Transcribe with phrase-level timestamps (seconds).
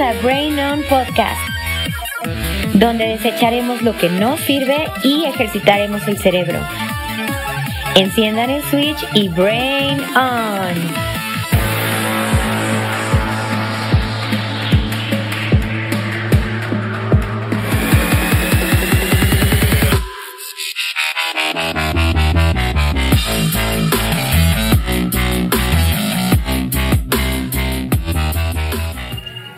[0.00, 1.40] A Brain On Podcast,
[2.74, 6.60] donde desecharemos lo que no sirve y ejercitaremos el cerebro.
[7.94, 11.05] Enciendan el switch y Brain On.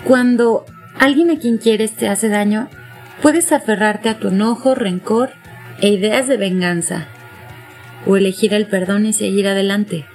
[0.09, 0.65] Cuando
[0.99, 2.71] alguien a quien quieres te hace daño,
[3.21, 5.33] puedes aferrarte a tu enojo, rencor
[5.83, 7.09] e ideas de venganza,
[8.07, 10.07] o elegir el perdón y seguir adelante.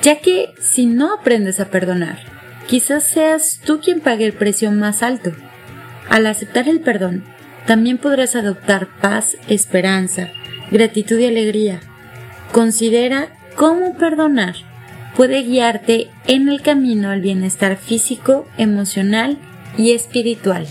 [0.00, 2.20] Ya que si no aprendes a perdonar,
[2.66, 5.32] quizás seas tú quien pague el precio más alto.
[6.08, 7.24] Al aceptar el perdón,
[7.66, 10.30] también podrás adoptar paz, esperanza,
[10.70, 11.80] gratitud y alegría.
[12.52, 14.71] Considera cómo perdonar
[15.16, 19.38] puede guiarte en el camino al bienestar físico, emocional
[19.76, 20.66] y espiritual.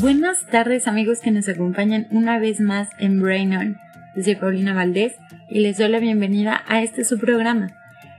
[0.00, 3.78] Buenas tardes amigos que nos acompañan una vez más en Brain On.
[4.22, 5.14] Soy Paulina Valdés
[5.48, 7.72] y les doy la bienvenida a este su programa.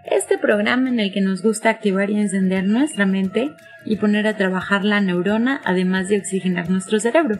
[0.04, 3.52] Este programa en el que nos gusta activar y encender nuestra mente
[3.86, 7.40] y poner a trabajar la neurona además de oxigenar nuestro cerebro.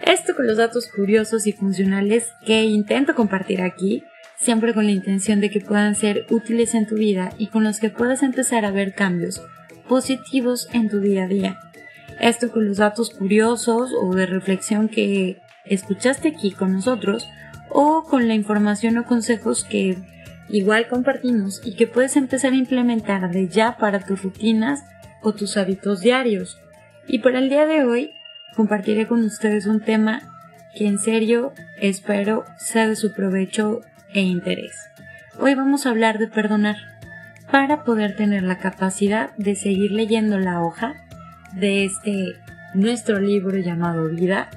[0.00, 4.04] Esto con los datos curiosos y funcionales que intento compartir aquí,
[4.36, 7.80] siempre con la intención de que puedan ser útiles en tu vida y con los
[7.80, 9.42] que puedas empezar a ver cambios
[9.88, 11.58] positivos en tu día a día.
[12.20, 17.28] Esto con los datos curiosos o de reflexión que escuchaste aquí con nosotros
[17.70, 19.96] o con la información o consejos que
[20.48, 24.84] igual compartimos y que puedes empezar a implementar de ya para tus rutinas
[25.24, 26.60] o tus hábitos diarios.
[27.08, 28.12] Y para el día de hoy
[28.54, 30.22] compartiré con ustedes un tema
[30.76, 33.80] que en serio espero sea de su provecho
[34.12, 34.76] e interés.
[35.40, 36.76] Hoy vamos a hablar de perdonar
[37.50, 40.94] para poder tener la capacidad de seguir leyendo la hoja
[41.52, 42.36] de este
[42.74, 44.50] nuestro libro llamado Vida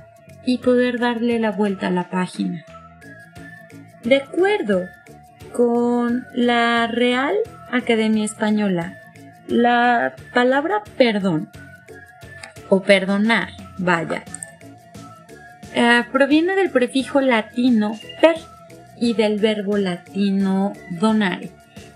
[0.45, 2.65] y poder darle la vuelta a la página.
[4.03, 4.85] De acuerdo
[5.53, 7.35] con la Real
[7.71, 8.97] Academia Española,
[9.47, 11.49] la palabra perdón
[12.69, 14.23] o perdonar, vaya,
[15.73, 18.35] eh, proviene del prefijo latino per
[18.99, 21.51] y del verbo latino donare,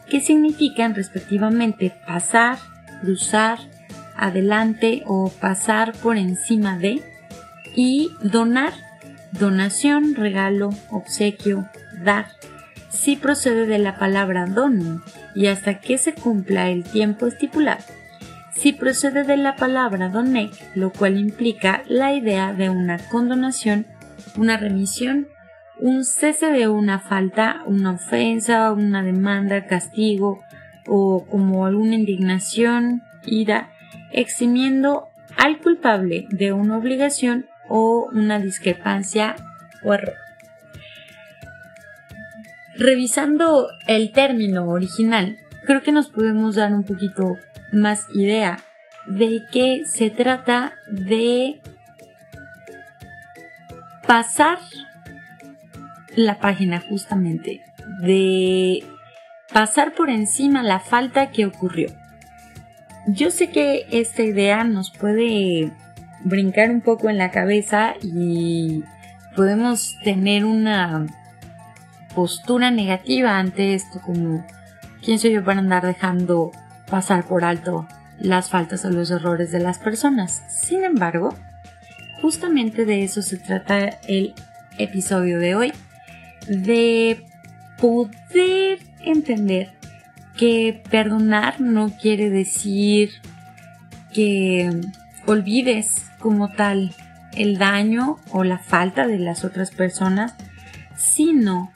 [0.09, 2.57] que significan respectivamente pasar,
[3.01, 3.59] cruzar,
[4.16, 7.01] adelante o pasar por encima de,
[7.75, 8.73] y donar,
[9.31, 11.68] donación, regalo, obsequio,
[12.03, 12.28] dar,
[12.89, 15.01] si procede de la palabra donum
[15.36, 17.84] y hasta que se cumpla el tiempo estipulado.
[18.53, 23.86] Si procede de la palabra donec, lo cual implica la idea de una condonación,
[24.38, 25.28] una remisión,
[25.80, 30.42] un cese de una falta, una ofensa, una demanda, castigo
[30.86, 33.72] o como alguna indignación, ira,
[34.12, 39.36] eximiendo al culpable de una obligación o una discrepancia
[39.84, 40.21] o error.
[42.78, 47.38] Revisando el término original, creo que nos podemos dar un poquito
[47.72, 48.59] más idea
[49.08, 51.60] de que se trata de
[54.08, 54.60] pasar
[56.16, 57.62] la página justamente,
[58.02, 58.84] de
[59.54, 61.90] pasar por encima la falta que ocurrió.
[63.08, 65.72] Yo sé que esta idea nos puede
[66.24, 68.84] brincar un poco en la cabeza y
[69.36, 71.08] podemos tener una
[72.16, 74.46] postura negativa ante esto, como
[75.04, 76.52] quién soy yo para andar dejando
[76.90, 77.88] pasar por alto
[78.20, 80.44] las faltas o los errores de las personas.
[80.48, 81.36] Sin embargo,
[82.22, 84.34] justamente de eso se trata el
[84.78, 85.74] episodio de hoy,
[86.48, 87.25] de
[87.80, 89.72] poder entender
[90.38, 93.10] que perdonar no quiere decir
[94.14, 94.69] que
[95.25, 96.94] olvides como tal
[97.34, 100.36] el daño o la falta de las otras personas,
[100.96, 101.72] sino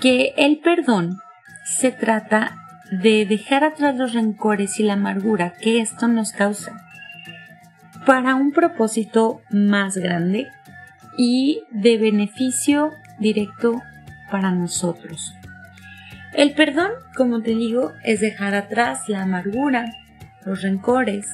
[0.00, 1.18] que el perdón
[1.64, 2.56] se trata
[2.90, 6.72] de dejar atrás los rencores y la amargura que esto nos causa
[8.06, 10.46] para un propósito más grande
[11.18, 13.82] y de beneficio directo
[14.30, 15.34] para nosotros.
[16.32, 19.92] El perdón, como te digo, es dejar atrás la amargura,
[20.44, 21.26] los rencores,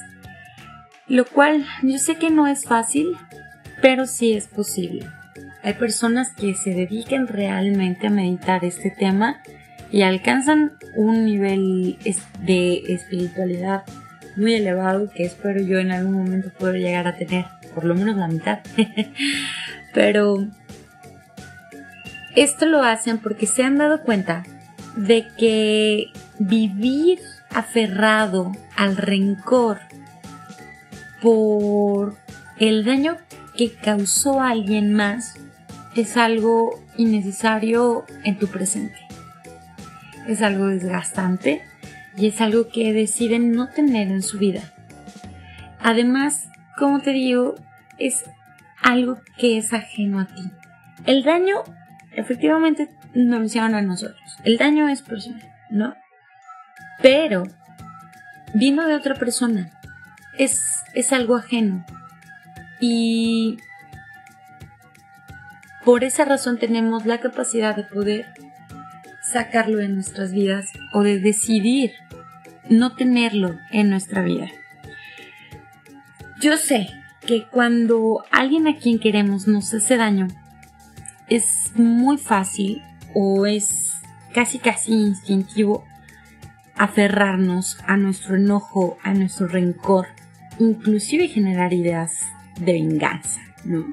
[1.07, 3.07] lo cual yo sé que no es fácil,
[3.81, 5.05] pero sí es posible.
[5.63, 9.41] Hay personas que se dediquen realmente a meditar este tema
[9.91, 11.97] y alcanzan un nivel
[12.41, 13.83] de espiritualidad
[14.35, 18.17] muy elevado que espero yo en algún momento poder llegar a tener, por lo menos
[18.17, 18.59] la mitad.
[19.93, 20.47] Pero
[22.35, 24.43] esto lo hacen porque se han dado cuenta
[24.97, 26.07] de que
[26.39, 27.19] vivir
[27.51, 29.79] aferrado al rencor
[31.21, 32.15] por
[32.59, 33.17] el daño
[33.55, 35.35] que causó a alguien más
[35.95, 38.97] es algo innecesario en tu presente.
[40.27, 41.61] Es algo desgastante
[42.17, 44.61] y es algo que deciden no tener en su vida.
[45.79, 47.55] Además, como te digo,
[47.99, 48.23] es
[48.81, 50.43] algo que es ajeno a ti.
[51.05, 51.63] El daño,
[52.13, 54.37] efectivamente, no lo hicieron a nosotros.
[54.43, 55.95] El daño es personal, ¿no?
[57.01, 57.43] Pero
[58.53, 59.71] vino de otra persona.
[60.37, 60.61] Es,
[60.93, 61.85] es algo ajeno.
[62.79, 63.57] Y
[65.85, 68.27] por esa razón tenemos la capacidad de poder
[69.21, 71.91] sacarlo en nuestras vidas o de decidir
[72.69, 74.47] no tenerlo en nuestra vida.
[76.39, 76.89] Yo sé
[77.25, 80.27] que cuando alguien a quien queremos nos hace daño,
[81.29, 82.81] es muy fácil
[83.13, 83.93] o es
[84.33, 85.85] casi casi instintivo
[86.75, 90.07] aferrarnos a nuestro enojo, a nuestro rencor,
[90.59, 92.11] inclusive generar ideas
[92.59, 93.85] de venganza, ¿no?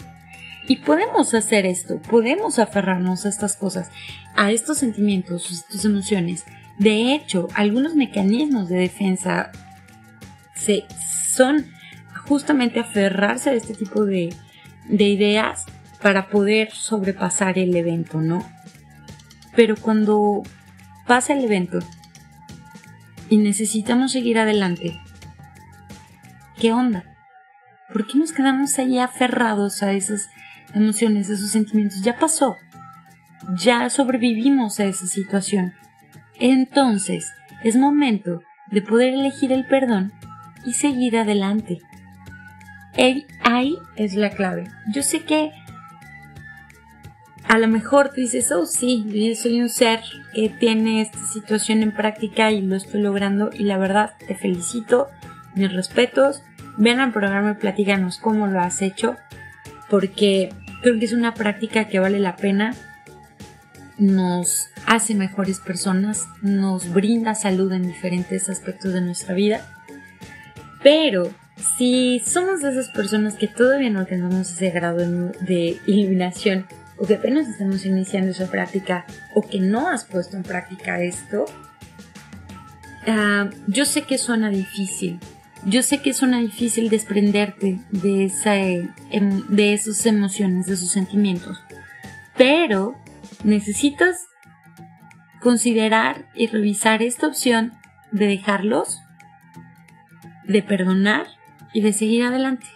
[0.71, 3.91] Y podemos hacer esto, podemos aferrarnos a estas cosas,
[4.37, 6.45] a estos sentimientos, a estas emociones.
[6.79, 9.51] De hecho, algunos mecanismos de defensa
[10.55, 10.85] se,
[11.27, 11.67] son
[12.29, 14.33] justamente aferrarse a este tipo de,
[14.89, 15.67] de ideas
[16.01, 18.49] para poder sobrepasar el evento, ¿no?
[19.57, 20.45] Pero cuando
[21.05, 21.81] pasa el evento
[23.29, 25.01] y necesitamos seguir adelante,
[26.61, 27.07] ¿qué onda?
[27.93, 30.29] ¿Por qué nos quedamos ahí aferrados a esas
[30.75, 32.03] emociones, esos sentimientos?
[32.03, 32.57] Ya pasó.
[33.57, 35.75] Ya sobrevivimos a esa situación.
[36.39, 37.33] Entonces,
[37.63, 40.13] es momento de poder elegir el perdón
[40.65, 41.79] y seguir adelante.
[43.43, 44.65] Ahí es la clave.
[44.93, 45.53] Yo sé que
[47.51, 50.01] a lo mejor tú dices, oh sí, yo soy un ser
[50.35, 55.09] que tiene esta situación en práctica y lo estoy logrando y la verdad te felicito,
[55.57, 56.45] mis respetos,
[56.77, 59.17] ven al programa y platícanos cómo lo has hecho,
[59.91, 62.75] porque creo que es una práctica que vale la pena,
[63.99, 69.61] nos hace mejores personas, nos brinda salud en diferentes aspectos de nuestra vida,
[70.83, 71.31] pero
[71.77, 76.67] si somos de esas personas que todavía no tenemos ese grado de iluminación
[76.97, 79.05] o que apenas estamos iniciando esa práctica
[79.35, 81.45] o que no has puesto en práctica esto,
[83.07, 85.19] ah, yo sé que suena difícil.
[85.67, 91.63] Yo sé que suena difícil desprenderte de, esa, em, de esas emociones, de esos sentimientos.
[92.37, 92.97] Pero
[93.45, 94.17] necesitas
[95.41, 97.73] considerar y revisar esta opción
[98.11, 99.01] de dejarlos,
[100.45, 101.27] de perdonar
[101.73, 102.67] y de seguir adelante.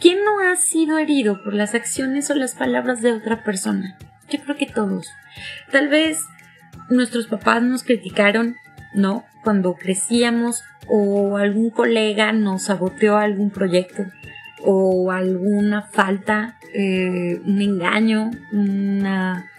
[0.00, 3.96] ¿Quién no ha sido herido por las acciones o las palabras de otra persona?
[4.30, 5.08] Yo creo que todos.
[5.72, 6.20] Tal vez
[6.88, 8.56] nuestros papás nos criticaron,
[8.94, 9.24] ¿no?
[9.42, 14.04] Cuando crecíamos o algún colega nos saboteó algún proyecto
[14.64, 19.50] o alguna falta, eh, un engaño, una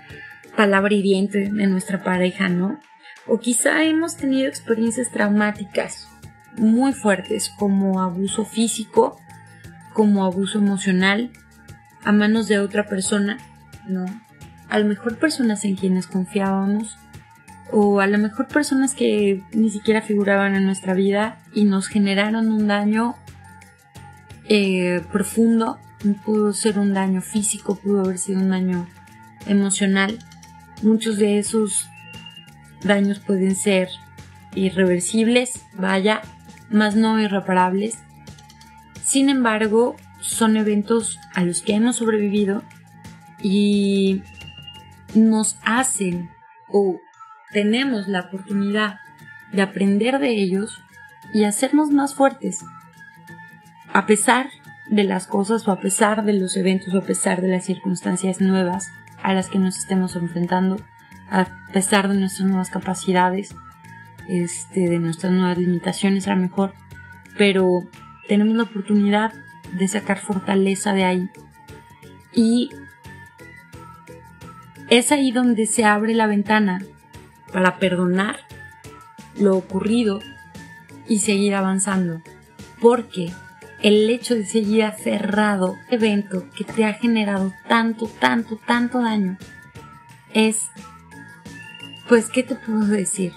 [0.55, 2.79] palabra hiriente de nuestra pareja, ¿no?
[3.27, 6.09] O quizá hemos tenido experiencias traumáticas
[6.57, 9.19] muy fuertes como abuso físico,
[9.93, 11.31] como abuso emocional
[12.03, 13.37] a manos de otra persona,
[13.87, 14.05] ¿no?
[14.67, 16.97] A lo mejor personas en quienes confiábamos
[17.71, 22.51] o a lo mejor personas que ni siquiera figuraban en nuestra vida y nos generaron
[22.51, 23.15] un daño
[24.47, 25.79] eh, profundo.
[26.25, 28.87] Pudo ser un daño físico, pudo haber sido un daño
[29.45, 30.17] emocional.
[30.81, 31.89] Muchos de esos
[32.81, 33.89] daños pueden ser
[34.55, 36.21] irreversibles, vaya,
[36.69, 37.99] más no irreparables.
[39.03, 42.63] Sin embargo, son eventos a los que hemos sobrevivido
[43.41, 44.21] y
[45.13, 46.29] nos hacen
[46.67, 46.99] o
[47.51, 48.99] tenemos la oportunidad
[49.51, 50.83] de aprender de ellos
[51.33, 52.63] y hacernos más fuertes.
[53.91, 54.49] A pesar
[54.89, 58.41] de las cosas o a pesar de los eventos o a pesar de las circunstancias
[58.41, 58.91] nuevas
[59.21, 60.77] a las que nos estemos enfrentando,
[61.29, 63.55] a pesar de nuestras nuevas capacidades,
[64.27, 66.73] este, de nuestras nuevas limitaciones a lo mejor,
[67.37, 67.67] pero
[68.27, 69.33] tenemos la oportunidad
[69.73, 71.29] de sacar fortaleza de ahí.
[72.33, 72.69] Y
[74.89, 76.79] es ahí donde se abre la ventana
[77.51, 78.39] para perdonar
[79.37, 80.19] lo ocurrido
[81.07, 82.21] y seguir avanzando.
[82.81, 83.31] Porque
[83.81, 89.37] el hecho de seguir aferrado a evento que te ha generado tanto, tanto, tanto daño
[90.33, 90.69] es,
[92.07, 93.33] pues, ¿qué te puedo decir?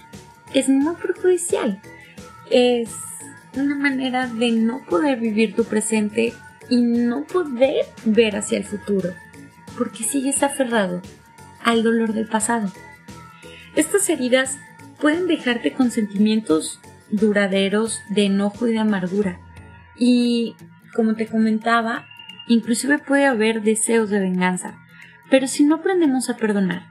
[0.54, 1.81] es muy perjudicial.
[2.50, 2.90] Es
[3.57, 6.33] una manera de no poder vivir tu presente
[6.69, 9.11] y no poder ver hacia el futuro,
[9.76, 11.02] porque sigues aferrado
[11.64, 12.71] al dolor del pasado.
[13.75, 14.59] Estas heridas
[15.00, 19.41] pueden dejarte con sentimientos duraderos de enojo y de amargura.
[19.97, 20.57] Y,
[20.95, 22.07] como te comentaba,
[22.49, 24.79] inclusive puede haber deseos de venganza.
[25.31, 26.87] Pero si no aprendemos a perdonar,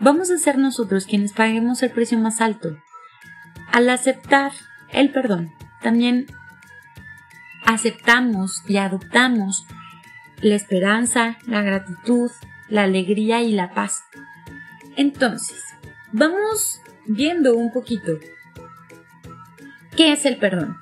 [0.00, 2.76] vamos a ser nosotros quienes paguemos el precio más alto.
[3.72, 4.52] Al aceptar
[4.90, 6.26] el perdón, también
[7.64, 9.66] aceptamos y adoptamos
[10.40, 12.30] la esperanza, la gratitud,
[12.68, 14.02] la alegría y la paz.
[14.98, 15.62] Entonces,
[16.10, 18.18] vamos viendo un poquito
[19.96, 20.76] qué es el perdón.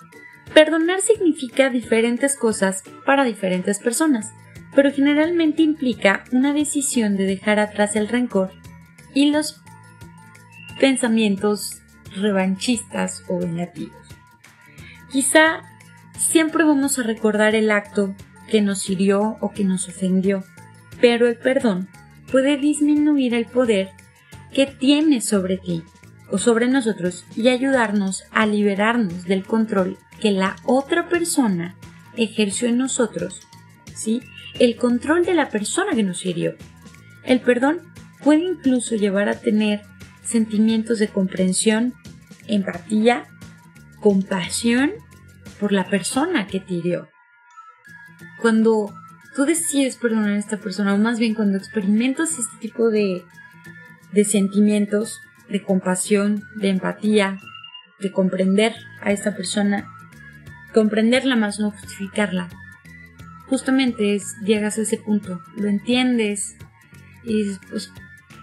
[0.55, 4.33] Perdonar significa diferentes cosas para diferentes personas,
[4.75, 8.53] pero generalmente implica una decisión de dejar atrás el rencor
[9.13, 9.61] y los
[10.81, 11.83] pensamientos
[12.17, 14.01] revanchistas o vengativos.
[15.13, 15.61] Quizá
[16.17, 18.15] siempre vamos a recordar el acto
[18.51, 20.43] que nos hirió o que nos ofendió,
[21.03, 21.91] pero el perdón
[22.33, 23.91] puede disminuir el poder
[24.57, 25.83] que tiene sobre ti
[26.31, 31.77] o sobre nosotros y ayudarnos a liberarnos del control que la otra persona
[32.17, 33.43] ejerció en nosotros,
[33.95, 34.23] ¿sí?
[34.59, 36.55] El control de la persona que nos hirió.
[37.23, 37.81] El perdón
[38.25, 39.83] puede incluso llevar a tener
[40.23, 41.93] sentimientos de comprensión,
[42.47, 43.25] empatía,
[44.01, 44.93] compasión
[45.61, 47.11] por la persona que te hirió.
[48.41, 48.91] Cuando
[49.35, 53.23] tú decides perdonar a esta persona, o más bien cuando experimentas este tipo de,
[54.13, 57.39] de sentimientos, de compasión, de empatía,
[58.01, 59.89] de comprender a esta persona,
[60.75, 62.49] comprenderla más no justificarla.
[63.49, 66.57] Justamente es, llegas a ese punto, lo entiendes
[67.25, 67.93] y dices, pues,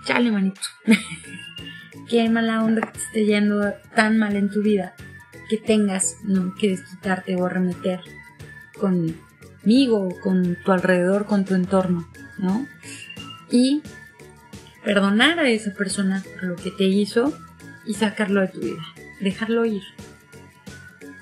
[0.05, 0.61] chale manito,
[2.09, 4.95] qué mala onda que te esté yendo tan mal en tu vida,
[5.49, 6.53] que tengas ¿no?
[6.55, 7.99] que desquitarte o arremeter
[8.79, 12.65] conmigo, con tu alrededor, con tu entorno, ¿no?
[13.51, 13.81] Y
[14.83, 17.33] perdonar a esa persona por lo que te hizo
[17.85, 18.83] y sacarlo de tu vida,
[19.19, 19.83] dejarlo ir.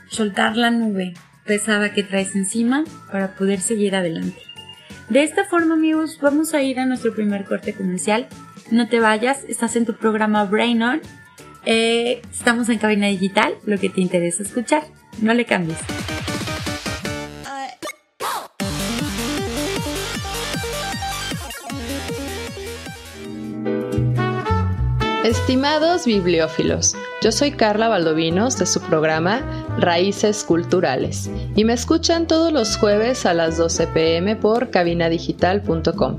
[0.09, 1.13] Soltar la nube
[1.45, 4.41] pesada que traes encima para poder seguir adelante.
[5.09, 8.27] De esta forma amigos vamos a ir a nuestro primer corte comercial.
[8.71, 11.01] No te vayas, estás en tu programa Brain On.
[11.65, 14.83] Eh, estamos en cabina digital, lo que te interesa escuchar.
[15.21, 15.79] No le cambies.
[25.31, 29.41] Estimados bibliófilos, yo soy Carla Valdovinos de su programa
[29.77, 36.17] Raíces Culturales y me escuchan todos los jueves a las 12 pm por cabinadigital.com.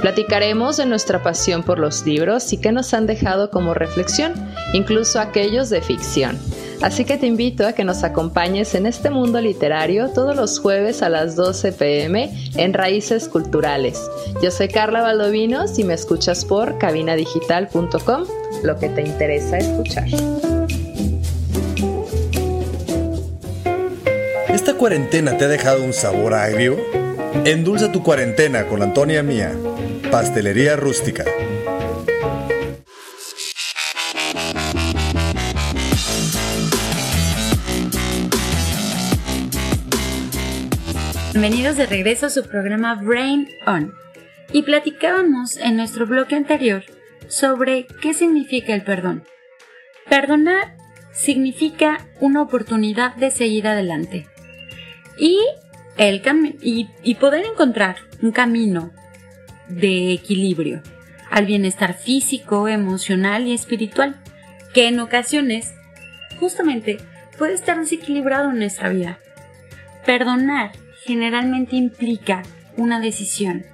[0.00, 4.32] Platicaremos de nuestra pasión por los libros y qué nos han dejado como reflexión,
[4.72, 6.38] incluso aquellos de ficción.
[6.82, 11.02] Así que te invito a que nos acompañes en este mundo literario todos los jueves
[11.02, 14.00] a las 12 pm en Raíces Culturales.
[14.42, 18.24] Yo soy Carla Valdovinos y me escuchas por cabinadigital.com,
[18.66, 20.08] lo que te interesa escuchar.
[24.48, 26.76] ¿Esta cuarentena te ha dejado un sabor agrio?
[27.44, 29.52] Endulza tu cuarentena con Antonia Mía,
[30.10, 31.24] Pastelería Rústica.
[41.32, 43.94] Bienvenidos de regreso a su programa Brain On.
[44.52, 46.82] Y platicábamos en nuestro bloque anterior
[47.28, 49.24] sobre qué significa el perdón.
[50.08, 50.76] Perdonar
[51.12, 54.26] significa una oportunidad de seguir adelante
[55.18, 55.38] y,
[55.96, 56.22] el
[56.60, 58.92] y, poder encontrar un camino
[59.68, 60.82] de equilibrio
[61.30, 64.16] al bienestar físico, emocional y espiritual,
[64.74, 65.74] que en ocasiones
[66.38, 66.98] justamente
[67.38, 69.18] puede estar desequilibrado en nuestra vida.
[70.04, 70.72] Perdonar
[71.04, 72.42] generalmente implica
[72.76, 73.64] una decisión.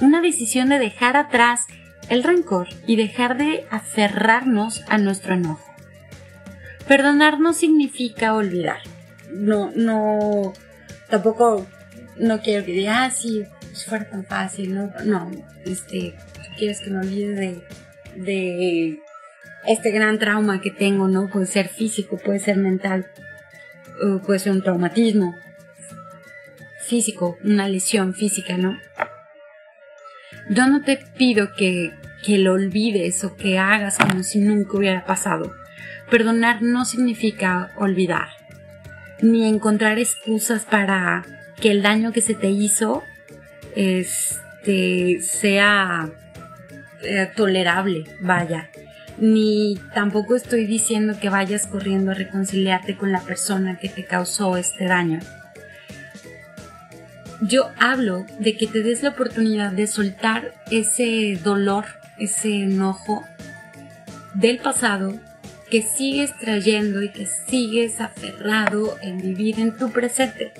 [0.00, 1.66] Una decisión de dejar atrás
[2.08, 5.64] el rencor y dejar de aferrarnos a nuestro enojo.
[6.86, 8.78] Perdonar no significa olvidar.
[9.32, 10.52] No, no,
[11.10, 11.66] tampoco
[12.16, 15.30] no quiero que diga, ah, sí, si fuera tan fácil, no, no,
[15.64, 16.14] este,
[16.56, 17.62] quieres que me olvide de,
[18.14, 19.00] de
[19.66, 21.28] este gran trauma que tengo, ¿no?
[21.28, 23.10] Puede ser físico, puede ser mental,
[24.24, 25.34] puede ser un traumatismo,
[26.86, 28.78] físico, una lesión física, ¿no?
[30.48, 31.92] Yo no te pido que,
[32.24, 35.52] que lo olvides o que hagas como si nunca hubiera pasado.
[36.10, 38.28] Perdonar no significa olvidar,
[39.20, 41.24] ni encontrar excusas para
[41.60, 43.02] que el daño que se te hizo
[43.74, 46.10] este, sea
[47.02, 48.70] eh, tolerable, vaya.
[49.18, 54.56] Ni tampoco estoy diciendo que vayas corriendo a reconciliarte con la persona que te causó
[54.56, 55.20] este daño
[57.40, 61.84] yo hablo de que te des la oportunidad de soltar ese dolor,
[62.18, 63.24] ese enojo
[64.34, 65.14] del pasado
[65.70, 70.52] que sigues trayendo y que sigues aferrado en vivir en tu presente.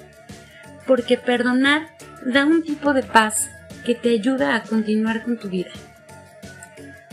[0.87, 1.88] Porque perdonar
[2.25, 3.50] da un tipo de paz
[3.85, 5.71] que te ayuda a continuar con tu vida.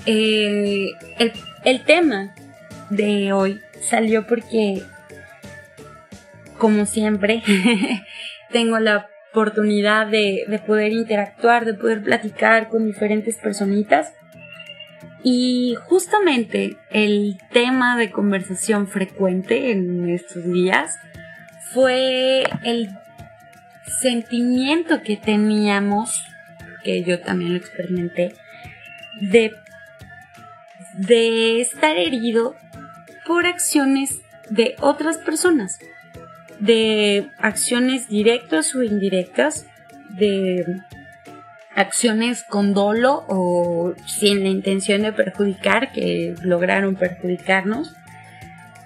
[0.05, 0.89] Eh,
[1.63, 2.34] el, tema
[2.89, 4.84] de hoy salió porque,
[6.58, 7.41] como siempre,
[8.51, 14.13] tengo la oportunidad de, de, poder interactuar, de poder platicar con diferentes personitas.
[15.24, 20.96] Y justamente el tema de conversación frecuente en estos días
[21.74, 22.90] fue el
[24.02, 26.24] sentimiento que teníamos
[26.84, 28.34] que yo también lo experimenté,
[29.22, 29.56] de,
[30.94, 32.56] de estar herido
[33.25, 35.80] por acciones de otras personas,
[36.63, 39.67] de acciones directas o indirectas,
[40.10, 40.82] de
[41.75, 47.93] acciones con dolo o sin la intención de perjudicar, que lograron perjudicarnos.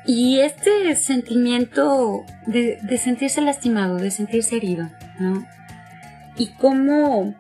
[0.06, 5.46] Y este sentimiento de, sentirse lastimado, de sentirse herido, ¿no?
[6.36, 7.36] Y cómo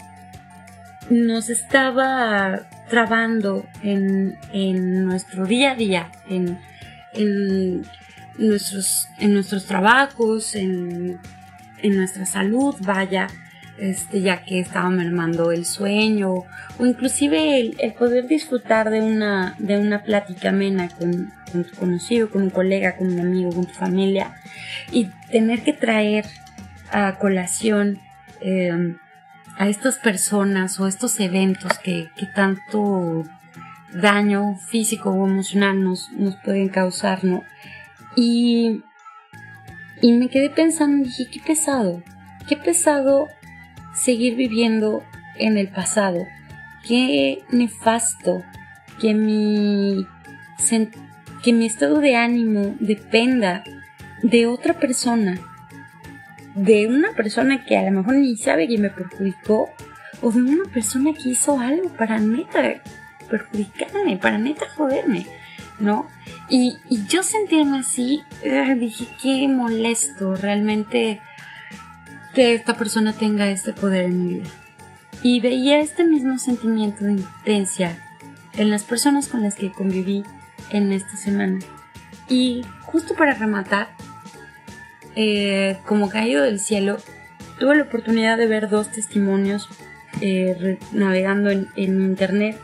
[1.10, 4.38] nos estaba trabando en,
[5.06, 6.60] nuestro día a día, en,
[8.38, 11.20] nuestros, en nuestros trabajos, en,
[11.84, 13.28] nuestra salud, vaya,
[13.78, 16.46] este, ya que estaba mermando el sueño
[16.80, 22.42] o inclusive el, poder disfrutar de una, de una plática amena con, tu conocido, con
[22.44, 24.36] un colega, con un amigo, con tu familia
[24.92, 26.26] y tener que traer
[26.92, 28.00] a colación
[28.42, 28.96] eh,
[29.58, 33.24] a estas personas o estos eventos que, tanto
[33.94, 37.44] daño físico o emocional nos, nos pueden causar, ¿no?
[38.18, 38.84] Y,
[40.02, 42.04] y me quedé pensando, dije, qué pesado,
[42.50, 43.28] qué pesado
[43.94, 45.04] seguir viviendo
[45.38, 46.26] en el pasado,
[46.86, 48.44] qué nefasto
[49.00, 50.06] que mi,
[51.44, 53.64] que mi estado de ánimo dependa
[54.24, 55.40] de otra persona
[56.58, 59.70] de una persona que a lo mejor ni sabe que me perjudicó
[60.22, 62.82] o de una persona que hizo algo para neta
[63.30, 65.28] perjudicarme, para neta joderme,
[65.80, 66.08] ¿no?
[66.50, 71.22] Y, yo sentirme así, eh, dije, qué molesto realmente
[72.34, 74.50] que esta persona tenga este poder en mi vida.
[75.24, 77.98] Y veía este mismo sentimiento de impotencia
[78.54, 80.24] en las personas con las que conviví
[80.70, 81.60] en esta semana.
[82.30, 83.90] Y justo para rematar,
[85.16, 86.98] eh, como caído del cielo,
[87.60, 89.68] tuve la oportunidad de ver dos testimonios
[90.22, 92.60] eh, navegando en, internet.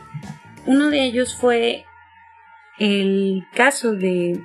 [0.66, 1.84] Uno de ellos fue
[2.78, 4.40] el caso de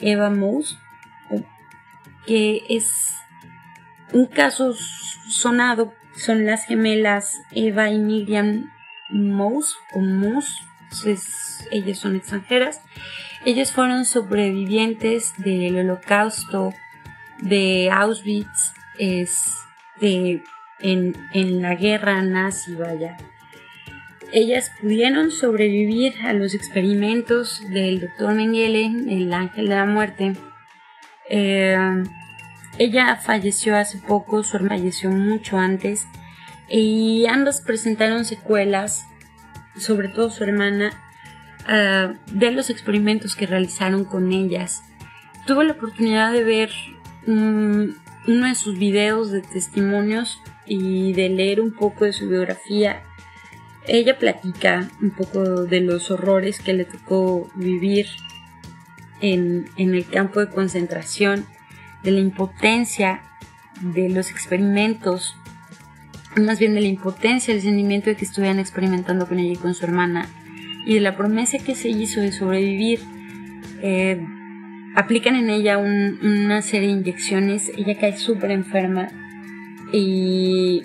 [0.00, 0.78] Eva Mouse,
[2.26, 3.16] que es
[4.12, 4.74] un caso
[5.28, 8.70] sonado, son las gemelas Eva y Miriam
[9.10, 10.62] Mouse o Mouse,
[11.70, 12.82] ellas son extranjeras.
[13.44, 16.72] Ellas fueron sobrevivientes del holocausto
[17.40, 20.42] de Auschwitz este,
[20.80, 23.16] en, en la guerra nazi, vaya.
[24.32, 30.32] Ellas pudieron sobrevivir a los experimentos del doctor Mengele, el ángel de la muerte.
[31.28, 31.76] Eh,
[32.78, 36.06] ella falleció hace poco, su hermana falleció mucho antes
[36.68, 39.06] y ambas presentaron secuelas,
[39.76, 40.90] sobre todo su hermana,
[41.66, 44.82] ah, de los experimentos que realizaron con ellas.
[45.46, 46.70] Tuve la oportunidad de ver
[47.26, 47.94] uno
[48.26, 53.02] de sus videos de testimonios y de leer un poco de su biografía.
[53.86, 58.06] Ella platica un poco de los horrores que le tocó vivir
[59.20, 61.46] en, el campo de concentración,
[62.02, 63.22] de la impotencia
[63.80, 65.36] de los experimentos,
[66.36, 69.74] más bien de la impotencia, del sentimiento de que estuvieran experimentando con ella y con
[69.74, 70.28] su hermana,
[70.86, 73.00] y de la promesa que se hizo de sobrevivir.
[73.82, 74.24] Eh,
[74.94, 79.08] aplican en ella una serie de inyecciones, ella cae súper enferma
[79.92, 80.82] y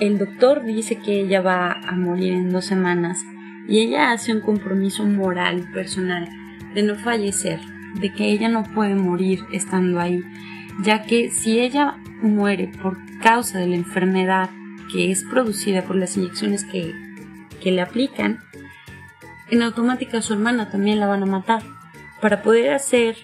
[0.00, 3.24] el doctor dice que ella va a morir en dos semanas
[3.66, 6.28] y ella hace un compromiso moral, personal,
[6.74, 7.60] de no fallecer,
[7.94, 10.22] de que ella no puede morir estando ahí,
[10.82, 14.50] ya que si ella muere por causa de la enfermedad
[14.92, 16.94] que es producida por las inyecciones que,
[17.60, 18.40] que le aplican,
[19.50, 21.62] en automática su hermana también la van a matar.
[22.20, 23.16] Para poder hacer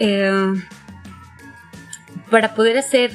[0.00, 0.54] eh,
[2.30, 3.12] para poder hacer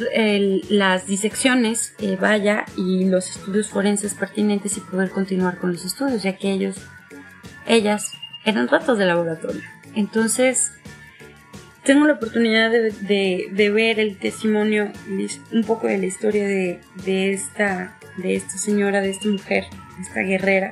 [0.69, 6.23] las disecciones, eh, vaya, y los estudios forenses pertinentes y poder continuar con los estudios,
[6.23, 6.77] ya que ellos,
[7.67, 8.13] ellas
[8.45, 9.61] eran ratos de laboratorio.
[9.95, 10.71] Entonces,
[11.83, 14.91] tengo la oportunidad de, ver el testimonio,
[15.51, 19.65] un poco de la historia de, esta, de esta señora, de esta mujer,
[19.99, 20.71] esta guerrera,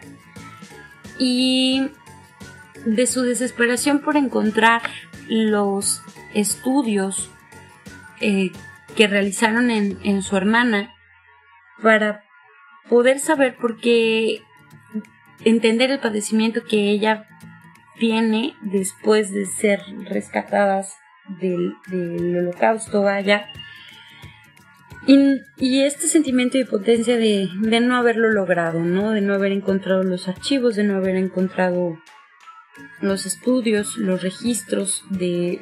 [1.17, 1.89] y
[2.85, 4.83] de su desesperación por encontrar
[5.27, 7.31] los estudios
[8.21, 8.51] eh,
[8.95, 10.93] que realizaron en, en su hermana
[11.81, 12.23] para
[12.89, 14.41] poder saber por qué
[15.43, 17.27] entender el padecimiento que ella
[17.99, 20.95] tiene después de ser rescatadas
[21.39, 21.75] del,
[22.37, 23.47] holocausto, vaya.
[25.05, 29.11] Y, este sentimiento de potencia de, no haberlo logrado, ¿no?
[29.11, 31.97] De no haber encontrado los archivos, de no haber encontrado
[32.99, 35.59] los estudios, los registros de,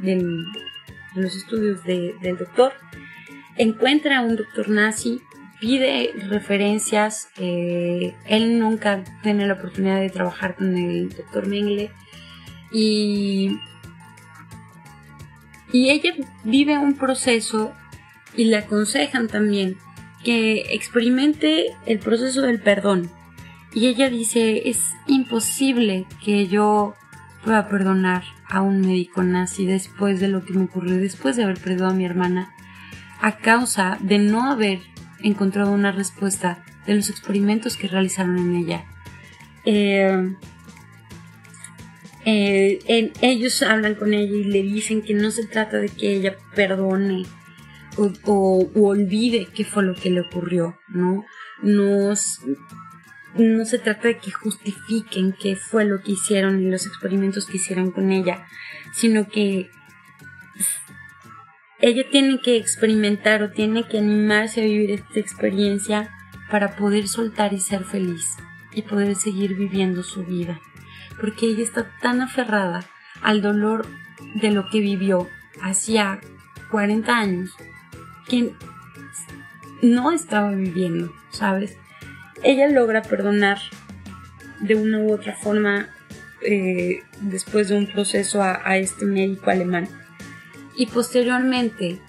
[1.15, 2.73] los estudios del doctor.
[3.57, 5.21] Encuentra a un doctor nazi,
[5.59, 7.29] pide referencias.
[7.37, 11.91] Eh, él nunca tiene la oportunidad de trabajar con el doctor Mengele
[12.71, 13.57] y,
[15.71, 17.73] y ella vive un proceso
[18.35, 19.77] y le aconsejan también
[20.23, 23.09] que experimente el proceso del perdón.
[23.73, 26.95] Y ella dice, es imposible que yo
[27.43, 31.59] pueda perdonar a un médico nazi después de lo que me ocurrió, después de haber
[31.59, 32.53] perdido a mi hermana,
[33.21, 34.79] a causa de no haber
[35.21, 38.85] encontrado una respuesta de los experimentos que realizaron en ella.
[39.65, 40.35] Eh,
[42.25, 46.35] eh, ellos hablan con ella y le dicen que no se trata de que ella
[46.55, 47.25] perdone
[47.97, 51.23] o, olvide qué fue lo que le ocurrió, ¿no?
[51.61, 52.13] No,
[53.35, 57.57] no se trata de que justifiquen qué fue lo que hicieron y los experimentos que
[57.57, 58.45] hicieron con ella,
[58.93, 59.69] sino que
[61.79, 66.09] ella tiene que experimentar o tiene que animarse a vivir esta experiencia
[66.49, 68.25] para poder soltar y ser feliz
[68.73, 70.59] y poder seguir viviendo su vida
[71.19, 72.83] porque ella está tan aferrada
[73.21, 73.85] al dolor
[74.35, 75.29] de lo que vivió
[75.61, 76.19] hacía
[76.71, 77.51] 40 años
[78.27, 78.53] que
[79.81, 81.77] no estaba viviendo, ¿sabes?
[82.45, 83.57] Ella logra perdonar
[84.59, 85.89] de una u otra forma
[86.43, 89.87] eh, después de un proceso a, este médico alemán.
[90.77, 91.99] Y posteriormente,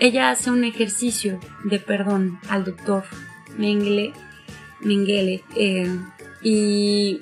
[0.00, 3.04] ella hace un ejercicio de perdón al doctor
[3.58, 4.14] Mengele,
[4.80, 5.94] Mengele eh,
[6.40, 7.20] y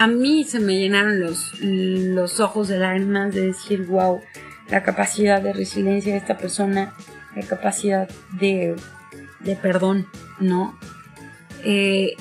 [0.00, 4.20] a mí se me llenaron los, los ojos de lágrimas de decir, wow,
[4.68, 6.92] la capacidad de resiliencia de esta persona,
[7.36, 8.74] la capacidad de,
[9.38, 10.08] de perdón,
[10.40, 10.76] ¿no?
[11.64, 12.16] Eh,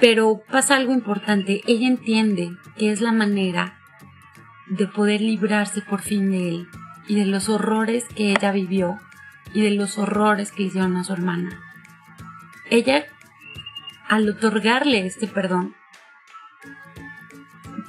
[0.00, 3.78] pero pasa algo importante, ella entiende que es la manera
[4.66, 6.68] de poder librarse por fin de él
[7.06, 8.98] y de los horrores que ella vivió
[9.52, 11.60] y de los horrores que hicieron a su hermana.
[12.70, 13.04] Ella,
[14.08, 15.74] al otorgarle este perdón,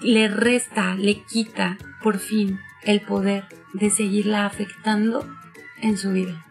[0.02, 5.28] le resta, le quita por fin el poder de seguirla afectando
[5.82, 6.46] en su vida.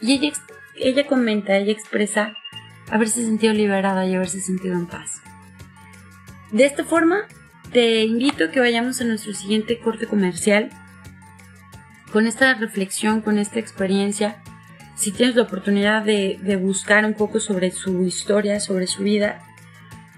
[0.00, 0.32] Y ella,
[0.76, 2.34] ella comenta, ella expresa
[2.90, 5.22] haberse sentido liberada y haberse sentido en paz.
[6.52, 7.22] De esta forma,
[7.72, 10.70] te invito a que vayamos a nuestro siguiente corte comercial
[12.12, 14.42] con esta reflexión, con esta experiencia.
[14.94, 19.42] Si tienes la oportunidad de, de buscar un poco sobre su historia, sobre su vida,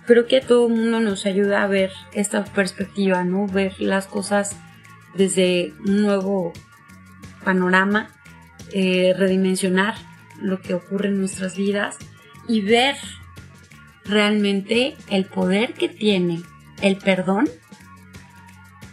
[0.06, 3.46] creo que a todo el mundo nos ayuda a ver esta perspectiva, ¿no?
[3.46, 4.56] Ver las cosas
[5.14, 6.52] desde un nuevo
[7.44, 8.10] panorama,
[8.72, 9.94] eh, redimensionar
[10.40, 11.96] lo que ocurre en nuestras vidas
[12.48, 12.96] y ver
[14.04, 16.42] realmente el poder que tiene
[16.80, 17.48] el perdón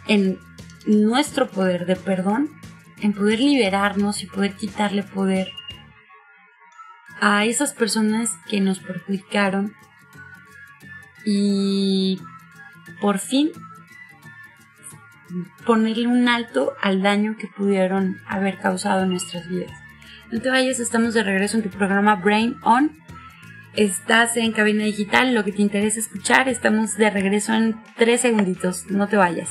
[0.06, 0.38] en
[0.86, 2.50] nuestro poder de perdón,
[3.00, 5.50] en poder liberarnos y poder quitarle poder
[7.20, 9.74] a esas personas que nos perjudicaron
[11.24, 12.20] y
[13.00, 13.50] por fin
[15.64, 19.72] ponerle un alto al daño que pudieron haber causado en nuestras vidas.
[20.30, 23.03] No te vayas, estamos de regreso en tu programa Brain On.
[23.76, 28.88] Estás en cabina digital, lo que te interesa escuchar, estamos de regreso en tres segunditos,
[28.88, 29.50] no te vayas.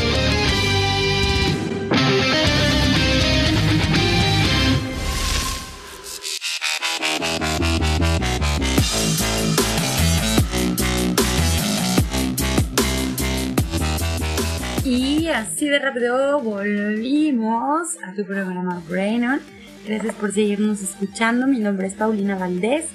[15.61, 19.39] Así de rápido volvimos a tu programa Brain On.
[19.85, 21.45] Gracias por seguirnos escuchando.
[21.45, 22.87] Mi nombre es Paulina Valdés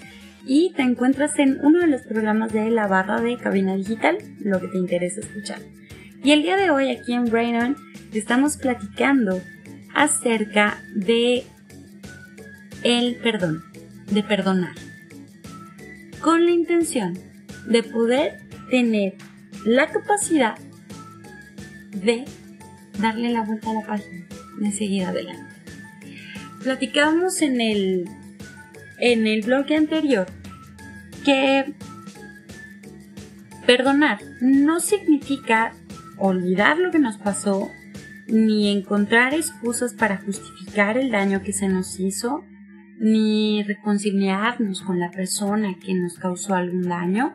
[0.44, 4.60] y te encuentras en uno de los programas de la barra de cabina digital, lo
[4.60, 5.60] que te interesa escuchar.
[6.24, 7.76] Y el día de hoy aquí en Brain On
[8.12, 9.40] estamos platicando
[9.94, 11.44] acerca de
[12.82, 13.62] el perdón,
[14.10, 14.74] de perdonar,
[16.20, 17.16] con la intención
[17.68, 18.40] de poder
[18.72, 19.14] tener
[19.64, 20.56] la capacidad
[21.92, 22.24] de
[22.98, 24.26] darle la vuelta a la página,
[24.58, 25.54] de seguir adelante.
[26.62, 28.08] Platicábamos en el,
[28.98, 30.26] en el bloque anterior
[31.24, 31.74] que
[33.66, 35.72] perdonar no significa
[36.18, 37.70] olvidar lo que nos pasó,
[38.28, 42.44] ni encontrar excusas para justificar el daño que se nos hizo,
[42.98, 47.34] ni reconciliarnos con la persona que nos causó algún daño,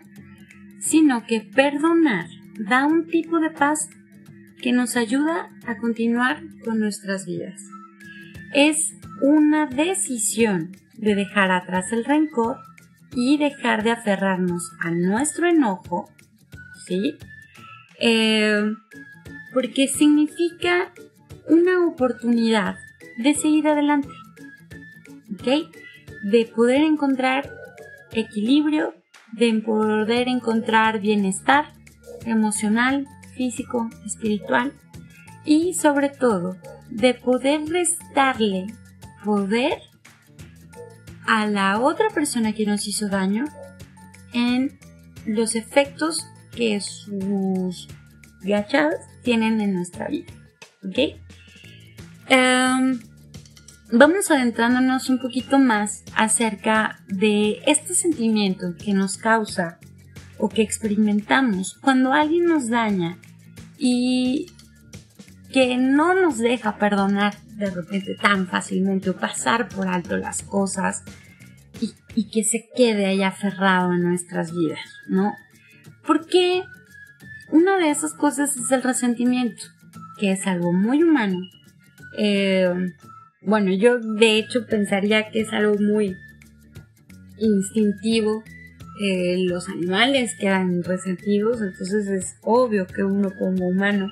[0.80, 3.89] sino que perdonar da un tipo de paz
[4.62, 7.62] que nos ayuda a continuar con nuestras vidas.
[8.54, 12.58] Es una decisión de dejar atrás el rencor
[13.13, 16.10] y dejar de aferrarnos a nuestro enojo,
[16.86, 17.17] ¿sí?
[18.00, 18.63] Eh,
[19.54, 20.91] porque significa
[21.47, 22.76] una oportunidad
[23.17, 24.10] de seguir adelante.
[26.24, 27.50] De poder encontrar
[28.12, 28.93] equilibrio,
[29.32, 31.74] de poder encontrar bienestar
[32.26, 34.74] emocional, físico, espiritual
[35.46, 36.58] y sobre todo
[36.89, 38.67] de poder restarle
[39.24, 39.80] poder
[41.26, 43.46] a la otra persona que nos hizo daño
[44.34, 44.80] en
[45.26, 47.88] los efectos que sus
[48.41, 50.34] gachadas tienen en nuestra vida.
[50.84, 50.98] ¿Ok?
[52.28, 53.00] Em,
[53.91, 59.80] vamos adentrándonos un poquito más acerca de este sentimiento que nos causa
[60.41, 63.17] o que experimentamos cuando alguien nos daña
[63.77, 64.47] y
[65.54, 71.04] que no nos deja perdonar de repente tan fácilmente o pasar por alto las cosas
[72.15, 75.34] y, que se quede ahí aferrado en nuestras vidas, ¿no?
[76.06, 76.63] Porque
[77.51, 79.63] una de esas cosas es el resentimiento,
[80.19, 81.39] que es algo muy humano.
[82.17, 82.93] Eh,
[83.41, 86.17] bueno, yo de hecho pensaría que es algo muy
[87.38, 88.43] instintivo.
[89.01, 94.11] Eh, los animales quedan resentidos, entonces es obvio que uno como humano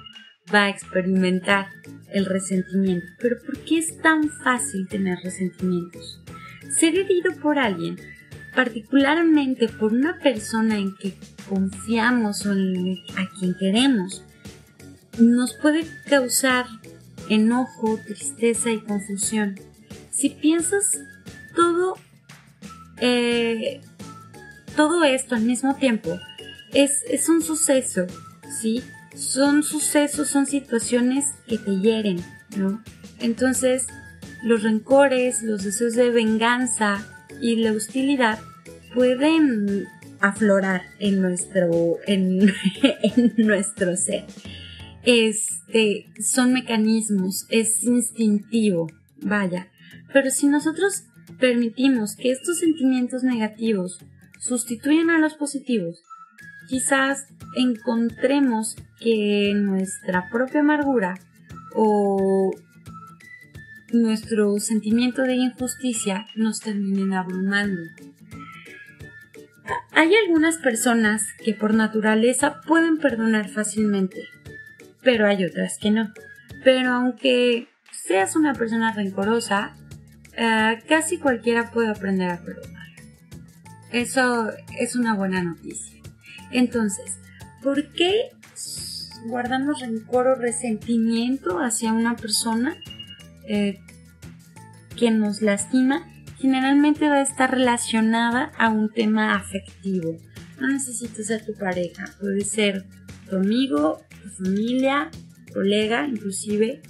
[0.53, 1.67] va a experimentar
[2.11, 3.05] el resentimiento.
[3.19, 6.23] Pero ¿por qué es tan fácil tener resentimientos?
[6.69, 7.97] Ser herido por alguien
[8.55, 11.13] particularmente por una persona en que
[11.47, 14.23] confiamos o en a quien queremos,
[15.17, 16.65] nos puede causar
[17.29, 19.55] enojo, tristeza y confusión.
[20.11, 20.99] Si piensas
[21.55, 21.95] todo,
[22.97, 23.81] eh,
[24.75, 26.19] todo esto al mismo tiempo,
[26.73, 28.05] es, es un suceso,
[28.61, 28.83] ¿sí?
[29.15, 32.23] Son sucesos, son situaciones que te hieren,
[32.55, 32.83] ¿no?
[33.19, 33.87] Entonces,
[34.43, 37.05] los rencores, los deseos de venganza,
[37.41, 38.39] y la hostilidad
[38.93, 39.87] pueden
[40.19, 42.51] aflorar en nuestro, en,
[43.37, 44.25] nuestro ser.
[45.03, 48.87] Este, son mecanismos, es instintivo,
[49.21, 49.69] vaya.
[50.11, 51.03] Pero si nosotros
[51.39, 53.99] permitimos que estos sentimientos negativos
[54.39, 56.01] sustituyan a los positivos,
[56.67, 61.15] quizás encontremos que nuestra propia amargura
[61.75, 62.51] o
[63.91, 67.81] nuestro sentimiento de injusticia nos terminen abrumando.
[69.91, 74.23] Hay algunas personas que por naturaleza pueden perdonar fácilmente,
[75.03, 76.13] pero hay otras que no.
[76.63, 79.75] Pero aunque seas una persona rencorosa,
[80.37, 82.78] eh, casi cualquiera puede aprender a perdonar.
[83.91, 85.99] Eso es una buena noticia.
[86.51, 87.19] Entonces,
[87.63, 88.31] ¿por qué
[89.27, 92.77] guardamos rencor o resentimiento hacia una persona?
[93.47, 93.79] Eh,
[94.95, 96.05] que nos lastima
[96.39, 100.17] generalmente va a estar relacionada a un tema afectivo.
[100.59, 102.85] No necesita ser tu pareja, puede ser
[103.29, 105.09] tu amigo, tu familia,
[105.53, 106.81] colega, inclusive,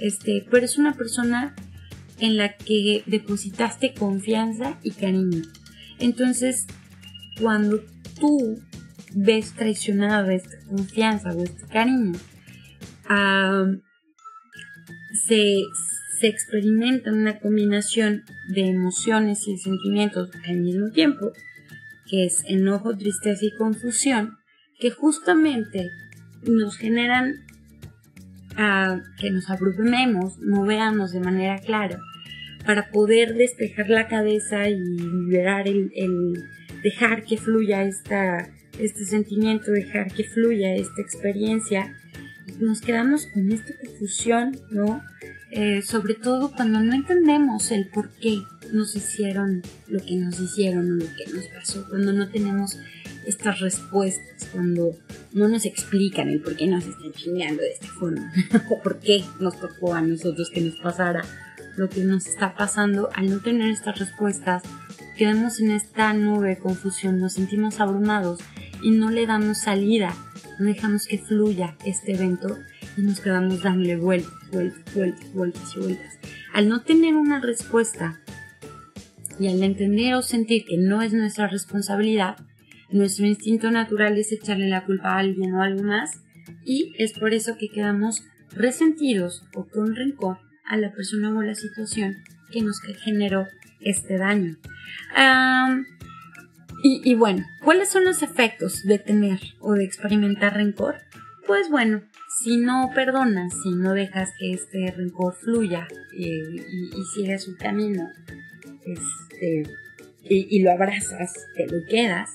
[0.00, 1.54] este, pero es una persona
[2.18, 5.42] en la que depositaste confianza y cariño.
[5.98, 6.66] Entonces,
[7.40, 7.80] cuando
[8.20, 8.60] tú
[9.14, 12.18] ves traicionada esta confianza o este cariño,
[15.26, 15.60] se,
[16.20, 21.32] se experimenta una combinación de emociones y sentimientos al mismo tiempo,
[22.08, 24.38] que es enojo, tristeza y confusión,
[24.78, 25.90] que justamente
[26.42, 27.44] nos generan
[28.56, 31.98] a que nos abrumemos, no veamos de manera clara,
[32.64, 36.44] para poder despejar la cabeza y liberar el,
[36.82, 41.94] dejar que fluya esta, este sentimiento, dejar que fluya esta experiencia
[42.60, 45.02] nos quedamos con esta confusión, ¿no?
[45.50, 48.42] Eh, sobre todo cuando no entendemos el por qué
[48.72, 52.78] nos hicieron lo que nos hicieron o lo que nos pasó, cuando no tenemos
[53.26, 54.96] estas respuestas, cuando
[55.32, 58.32] no nos explican el por qué nos están chingando de esta forma,
[58.70, 61.22] o por qué nos tocó a nosotros que nos pasara
[61.78, 64.64] lo que nos está pasando, al no tener estas respuestas,
[65.16, 68.40] quedamos en esta nube de confusión, nos sentimos abrumados
[68.82, 70.12] y no le damos salida,
[70.58, 72.58] no dejamos que fluya este evento
[72.96, 76.18] y nos quedamos dándole vueltas, vueltas, vueltas, vueltas y vueltas.
[76.52, 78.20] Al no tener una respuesta
[79.38, 82.36] y al entender o sentir que no es nuestra responsabilidad,
[82.90, 86.22] nuestro instinto natural es echarle la culpa a alguien o algo más
[86.64, 91.54] y es por eso que quedamos resentidos o con rencor a la persona o la
[91.54, 92.16] situación
[92.50, 93.46] que nos generó
[93.80, 94.56] este daño.
[96.82, 100.96] y, bueno, ¿cuáles son los efectos de tener o de experimentar rencor?
[101.46, 102.02] Pues bueno,
[102.42, 106.42] si no perdonas, si no dejas que este rencor fluya eh,
[106.92, 108.08] y, sigue su camino,
[108.84, 109.62] este,
[110.22, 112.30] y, lo abrazas, te lo quedas,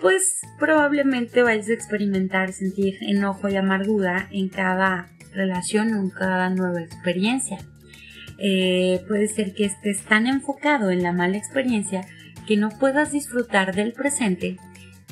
[0.00, 7.58] pues probablemente vayas a experimentar sentir enojo y amargura en cada relación cada nueva experiencia.
[8.38, 12.06] Eh, puede ser que estés tan enfocado en la mala experiencia
[12.46, 14.56] que no puedas disfrutar del presente,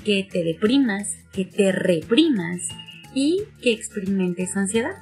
[0.04, 2.68] que te deprimas, que te reprimas
[3.14, 4.96] y que experimentes ansiedad.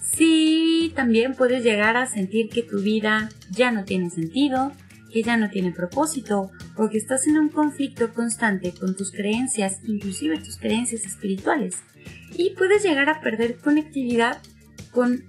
[0.00, 4.72] Sí, también puedes llegar a sentir que tu vida ya no tiene sentido,
[5.12, 9.80] que ya no tiene propósito o que estás en un conflicto constante con tus creencias,
[9.84, 11.76] inclusive tus creencias espirituales.
[12.36, 14.38] Y puedes llegar a perder conectividad
[14.90, 15.24] con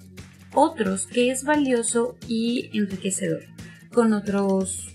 [0.53, 3.43] otros que es valioso y enriquecedor,
[3.93, 4.91] con otros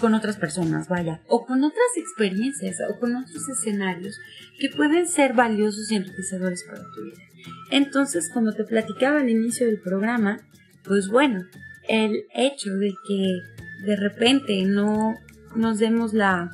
[0.00, 4.16] con otras personas, vaya, o con otras experiencias o con otros escenarios
[4.60, 7.22] que pueden ser valiosos y enriquecedores para tu vida.
[7.70, 10.40] Entonces, como te platicaba al inicio del programa,
[10.84, 11.44] pues bueno,
[11.88, 13.40] el hecho de que
[13.84, 15.16] de repente no
[15.54, 16.50] nos demos la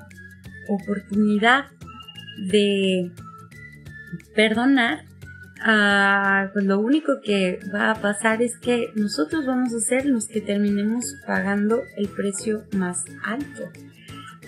[0.69, 1.67] oportunidad
[2.49, 3.11] de
[4.35, 5.05] perdonar,
[5.63, 10.27] ah, pues lo único que va a pasar es que nosotros vamos a ser los
[10.29, 13.71] que terminemos pagando el precio más alto.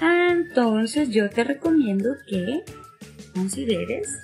[0.00, 2.62] Entonces yo te recomiendo que
[3.34, 4.18] consideres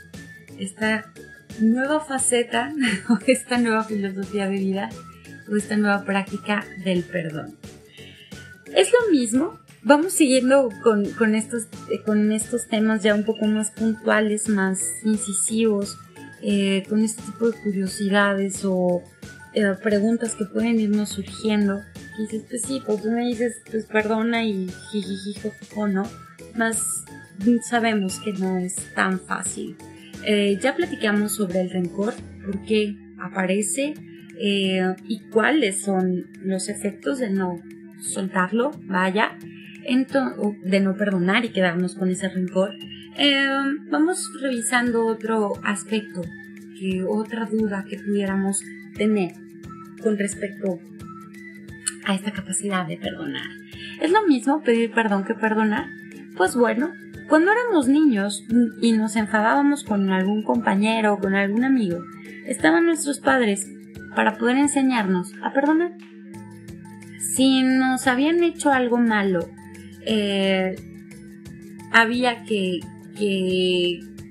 [0.59, 1.13] esta
[1.61, 2.73] nueva faceta
[3.27, 4.89] esta nueva filosofía de vida
[5.51, 7.57] o esta nueva práctica del perdón.
[8.75, 13.71] Es lo mismo, vamos siguiendo con, estos, eh, con estos temas ya un poco más
[13.71, 15.99] puntuales, más incisivos,
[16.43, 19.03] eh, con este tipo de curiosidades o
[19.55, 21.81] eh, preguntas que pueden irnos surgiendo.
[22.19, 24.71] Y dices, pues sí, pues tú me dices, pues perdona y
[25.77, 26.05] o ¿no?
[26.57, 27.05] Más
[27.69, 29.77] sabemos que no es tan fácil.
[30.61, 32.15] ya platicamos sobre el rencor,
[32.45, 33.95] por qué aparece
[34.39, 37.61] y cuáles son los efectos de no
[38.01, 39.37] soltarlo, vaya,
[39.85, 42.71] de no perdonar y quedarnos con ese rencor,
[43.17, 46.23] em, vamos revisando otro aspecto,
[46.79, 48.63] que otra duda que pudiéramos
[48.97, 49.33] tener
[50.03, 50.81] con respecto
[52.05, 53.47] a esta capacidad de perdonar.
[54.01, 55.87] ¿Es lo mismo pedir perdón que perdonar?
[56.37, 56.93] Pues bueno,
[57.29, 58.45] cuando éramos niños
[58.81, 62.03] y nos enfadábamos con algún compañero o con algún amigo,
[62.47, 63.71] estaban nuestros padres
[64.17, 65.93] para poder enseñarnos a perdonar
[67.35, 69.49] si nos habían hecho algo malo,
[70.07, 70.77] eh,
[71.93, 72.81] había que,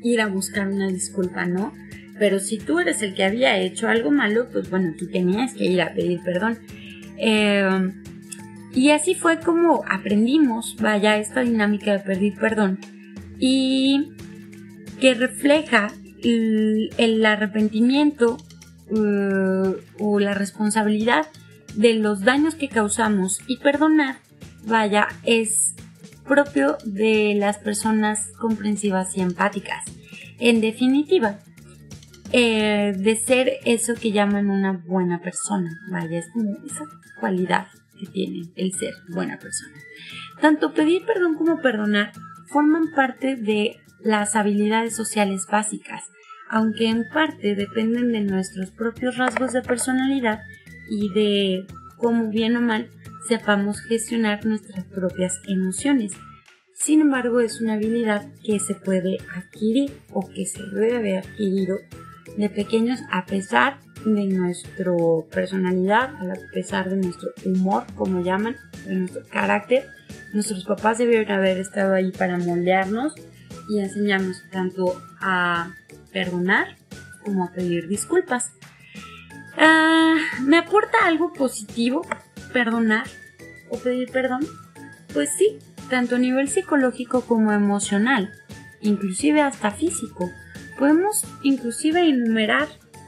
[0.03, 1.73] ir a buscar una disculpa, ¿no?
[2.17, 5.65] Pero si tú eres el que había hecho algo malo, pues bueno, tú tenías que
[5.65, 6.60] ir a pedir perdón.
[7.17, 7.91] Eh,
[8.73, 12.80] y así fue como aprendimos, vaya, esta dinámica de pedir perdón
[13.41, 14.13] y
[15.01, 15.91] que refleja
[16.24, 18.38] el, arrepentimiento
[18.91, 21.26] uh, o la responsabilidad
[21.76, 24.17] de los daños que causamos y perdonar,
[24.66, 25.76] vaya, es
[26.28, 29.84] propio de las personas comprensivas y empáticas.
[30.39, 31.39] En definitiva,
[32.32, 36.28] eh, de ser eso que llaman una buena persona, vaya, es
[36.66, 36.86] esa
[37.20, 37.68] cualidad
[37.99, 39.76] que tiene el ser buena persona.
[40.39, 42.14] Tanto pedir perdón como perdonar
[42.47, 46.05] forman parte de las habilidades sociales básicas,
[46.49, 50.41] aunque en parte dependen de nuestros propios rasgos de personalidad
[50.89, 52.89] y de cómo bien o mal
[53.28, 56.13] sepamos gestionar nuestras propias emociones.
[56.74, 61.78] Sin embargo, es una habilidad que se puede adquirir o que se debe haber adquirido
[62.38, 64.91] de pequeños a pesar de nuestra
[65.32, 68.55] personalidad, a pesar de nuestro humor, como llaman,
[68.86, 69.86] de nuestro carácter.
[70.34, 73.13] Nuestros papás debieron haber estado ahí para moldearnos
[73.69, 75.76] y enseñarnos tanto a
[76.11, 76.78] perdonar
[77.24, 78.53] como a pedir disculpas.
[79.57, 82.01] Ah, ¿Me aporta algo positivo
[82.52, 83.08] perdonar
[83.70, 84.45] o pedir perdón?
[85.14, 85.58] Pues sí,
[85.89, 88.32] tanto a nivel psicológico como emocional,
[88.82, 90.30] inclusive hasta físico.
[90.78, 92.68] Podemos inclusive enumerar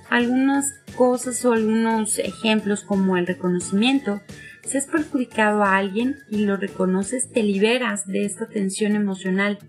[0.10, 4.22] algunas cosas o algunos ejemplos como el reconocimiento.
[4.64, 9.60] Si has perjudicado a alguien y lo reconoces, te liberas de esta tensión emocional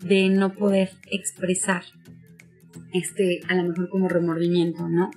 [0.00, 1.84] de no poder expresar
[2.92, 5.10] este, a lo mejor como remordimiento, ¿no?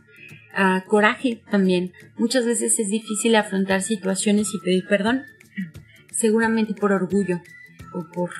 [0.87, 1.93] Coraje también.
[2.17, 5.23] Muchas veces es difícil afrontar situaciones y pedir perdón,
[6.11, 7.41] seguramente por orgullo
[7.93, 8.31] o por,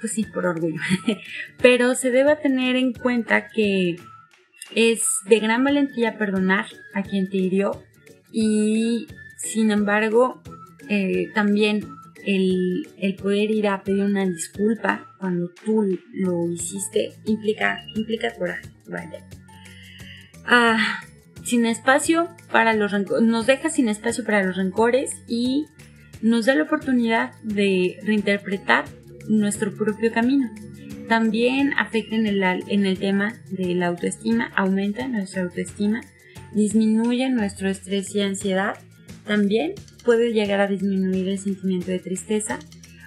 [0.00, 0.80] pues sí, por orgullo.
[1.62, 3.96] Pero se debe tener en cuenta que
[4.74, 7.82] es de gran valentía perdonar a quien te hirió
[8.32, 10.42] y sin embargo
[10.88, 11.86] eh, también
[12.26, 19.24] el, poder ir a pedir una disculpa cuando tú lo hiciste implica, implica coraje, vaya.
[20.44, 21.00] Ah,
[21.46, 22.92] sin espacio para los
[23.22, 25.66] nos deja sin espacio para los rencores y
[26.20, 28.84] nos da la oportunidad de reinterpretar
[29.28, 30.50] nuestro propio camino.
[31.08, 36.00] También afecta en el, en el tema de la autoestima, aumenta nuestra autoestima,
[36.52, 38.76] disminuye nuestro estrés y ansiedad.
[39.24, 39.74] También
[40.04, 42.58] puede llegar a disminuir el sentimiento de tristeza,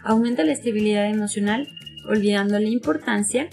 [0.02, 1.68] aumenta la estabilidad emocional,
[2.08, 3.50] olvidando la importancia,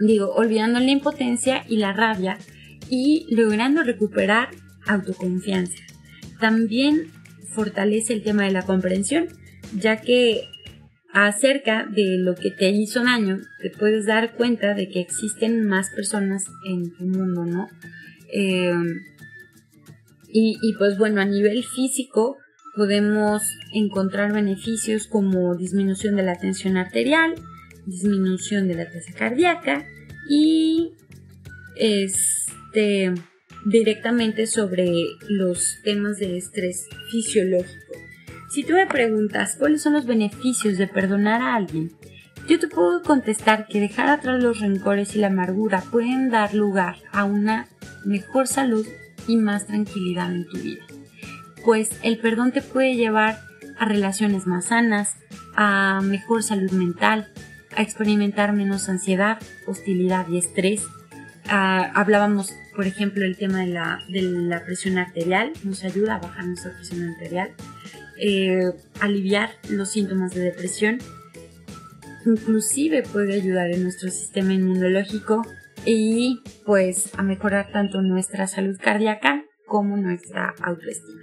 [0.00, 2.38] digo, olvidando la impotencia y la rabia
[2.90, 4.50] y logrando recuperar
[4.86, 5.82] autoconfianza.
[6.40, 7.10] También
[7.54, 9.28] fortalece el tema de la comprensión,
[9.76, 10.48] ya que
[11.12, 15.90] acerca de lo que te hizo daño, te puedes dar cuenta de que existen más
[15.90, 17.68] personas en tu mundo, ¿no?
[18.32, 18.72] Eh,
[20.32, 22.36] y, pues bueno, a nivel físico
[22.76, 27.34] podemos encontrar beneficios como disminución de la tensión arterial,
[27.84, 29.84] disminución de la tasa cardíaca
[30.28, 30.92] y
[31.80, 33.12] este
[33.66, 34.92] directamente sobre
[35.28, 37.94] los temas de estrés fisiológico.
[38.50, 41.92] Si tú me preguntas cuáles son los beneficios de perdonar a alguien,
[42.48, 46.96] yo te puedo contestar que dejar atrás los rencores y la amargura pueden dar lugar
[47.12, 47.68] a una
[48.04, 48.86] mejor salud
[49.28, 50.84] y más tranquilidad en tu vida.
[51.64, 53.40] Pues el perdón te puede llevar
[53.78, 55.16] a relaciones más sanas,
[55.54, 57.32] a mejor salud mental,
[57.76, 60.82] a experimentar menos ansiedad, hostilidad y estrés.
[61.48, 66.18] Ah, hablábamos, por ejemplo, el tema de la, de la, presión arterial, nos ayuda a
[66.18, 67.50] bajar nuestra presión arterial,
[68.18, 70.98] eh, aliviar los síntomas de depresión,
[72.26, 75.42] inclusive puede ayudar en nuestro sistema inmunológico
[75.86, 81.22] y pues a mejorar tanto nuestra salud cardíaca como nuestra autoestima.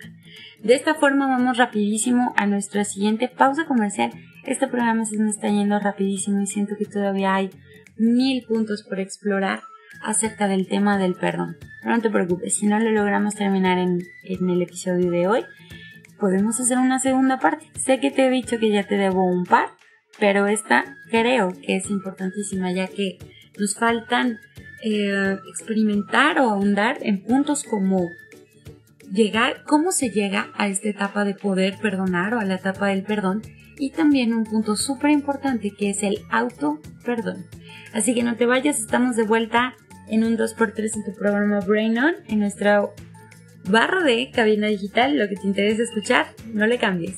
[0.63, 4.11] De esta forma vamos rapidísimo a nuestra siguiente pausa comercial.
[4.45, 7.51] Este programa se me está yendo rapidísimo y siento que todavía hay
[7.97, 9.61] mil puntos por explorar
[10.01, 11.57] acerca del tema del perdón.
[11.81, 15.45] Pero no te preocupes, si no lo logramos terminar en, en el episodio de hoy,
[16.19, 17.65] podemos hacer una segunda parte.
[17.77, 19.69] Sé que te he dicho que ya te debo un par,
[20.19, 23.17] pero esta creo que es importantísima ya que
[23.59, 24.39] nos faltan
[24.83, 28.09] eh, experimentar o ahondar en puntos como
[29.11, 33.03] llegar, cómo se llega a esta etapa de poder perdonar o a la etapa del
[33.03, 33.41] perdón
[33.79, 37.45] y también un punto súper importante que es el auto perdón.
[37.93, 39.75] Así que no te vayas, estamos de vuelta
[40.09, 42.89] en un 2x3 en tu programa Brain On, en nuestra
[43.69, 47.17] barra de cabina digital, lo que te interesa escuchar, no le cambies.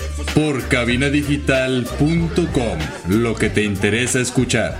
[0.33, 2.79] por cabinadigital.com.
[3.09, 4.77] Lo que te interesa escuchar.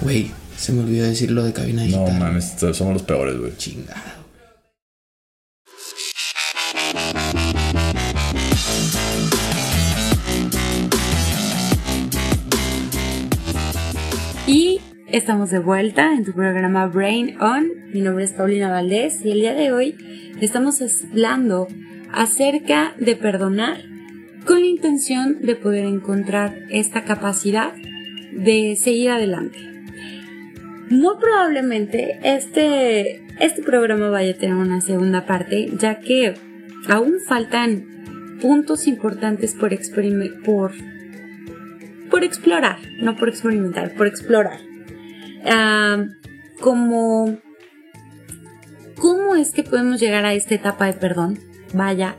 [0.00, 2.12] Güey, se me olvidó decir lo de cabina digital.
[2.12, 3.56] No mames, somos los peores, güey.
[3.56, 4.18] Chingado.
[14.46, 14.80] Y
[15.12, 17.68] estamos de vuelta en tu programa Brain On.
[17.92, 19.96] Mi nombre es Paulina Valdés y el día de hoy
[20.40, 21.68] estamos hablando
[22.12, 23.82] acerca de perdonar
[24.48, 27.74] con la intención de poder encontrar esta capacidad
[28.32, 29.58] de seguir adelante.
[30.88, 36.32] Muy probablemente este, este programa vaya a tener una segunda parte, ya que
[36.88, 39.70] aún faltan puntos importantes por,
[40.46, 40.72] por,
[42.10, 44.60] por explorar, no por experimentar, por explorar.
[45.44, 46.06] Ah,
[46.58, 47.36] como,
[48.96, 51.38] ¿cómo es que podemos llegar a esta etapa de perdón?
[51.74, 52.16] Vaya,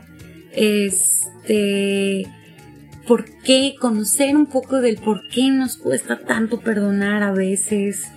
[3.06, 3.74] ¿por qué?
[3.80, 8.08] Conocer un poco del por qué nos cuesta tanto perdonar a veces.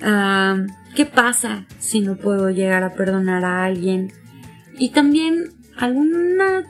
[0.00, 0.64] Ah,
[0.94, 4.12] ¿Qué pasa si no puedo llegar a perdonar a alguien?
[4.78, 6.64] Y también alguna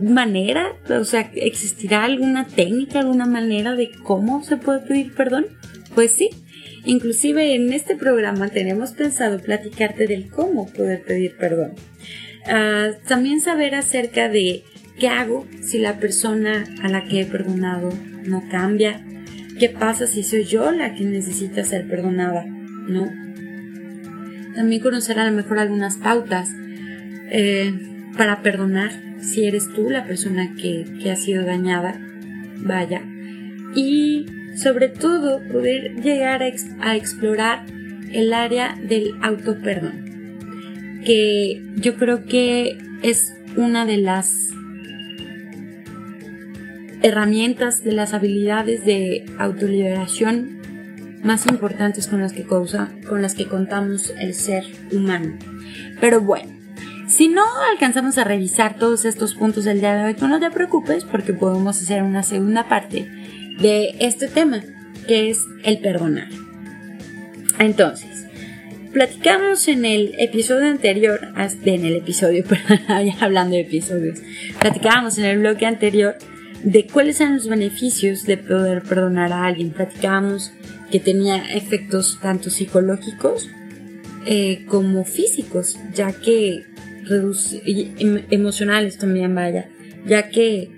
[0.00, 5.46] manera, o sea, ¿existirá alguna técnica, alguna manera de cómo se puede pedir perdón?
[5.94, 6.30] Pues sí,
[6.84, 11.74] inclusive en este programa tenemos pensado platicarte del cómo poder pedir perdón.
[12.46, 14.64] Ah, también saber acerca de
[14.98, 17.90] qué hago si la persona a la que he perdonado
[18.24, 19.04] no cambia,
[19.58, 23.10] qué pasa si soy yo la que necesita ser perdonada, ¿no?
[24.54, 26.50] También conocer a lo mejor algunas pautas
[27.30, 27.72] eh,
[28.16, 28.90] para perdonar
[29.20, 31.98] si eres tú la persona que, ha sido dañada,
[32.58, 33.02] vaya.
[33.74, 37.64] Y sobre todo poder llegar a, explorar
[38.12, 44.50] el área del autoperdón, que yo creo que es una de las
[47.02, 50.60] herramientas, de las habilidades de autoliberación
[51.22, 55.36] más importantes con las que, con las que contamos el ser humano.
[56.00, 56.52] Pero bueno,
[57.06, 60.50] si no alcanzamos a revisar todos estos puntos del día de hoy, tú no te
[60.50, 63.08] preocupes porque podemos hacer una segunda parte
[63.60, 64.62] de este tema,
[65.06, 66.28] que es el perdonar.
[67.58, 68.26] Entonces,
[68.92, 71.20] platicamos en el episodio anterior,
[71.64, 72.80] en el episodio, perdón,
[73.20, 74.20] hablando de episodios,
[74.58, 76.16] platicábamos en el bloque anterior
[76.64, 79.70] de cuáles eran los beneficios de poder perdonar a alguien.
[79.70, 80.52] Platicábamos
[80.90, 83.48] que tenía efectos tanto psicológicos
[84.26, 86.64] eh, como físicos, ya que
[87.10, 89.68] em, emocionales también, vaya,
[90.06, 90.70] ya que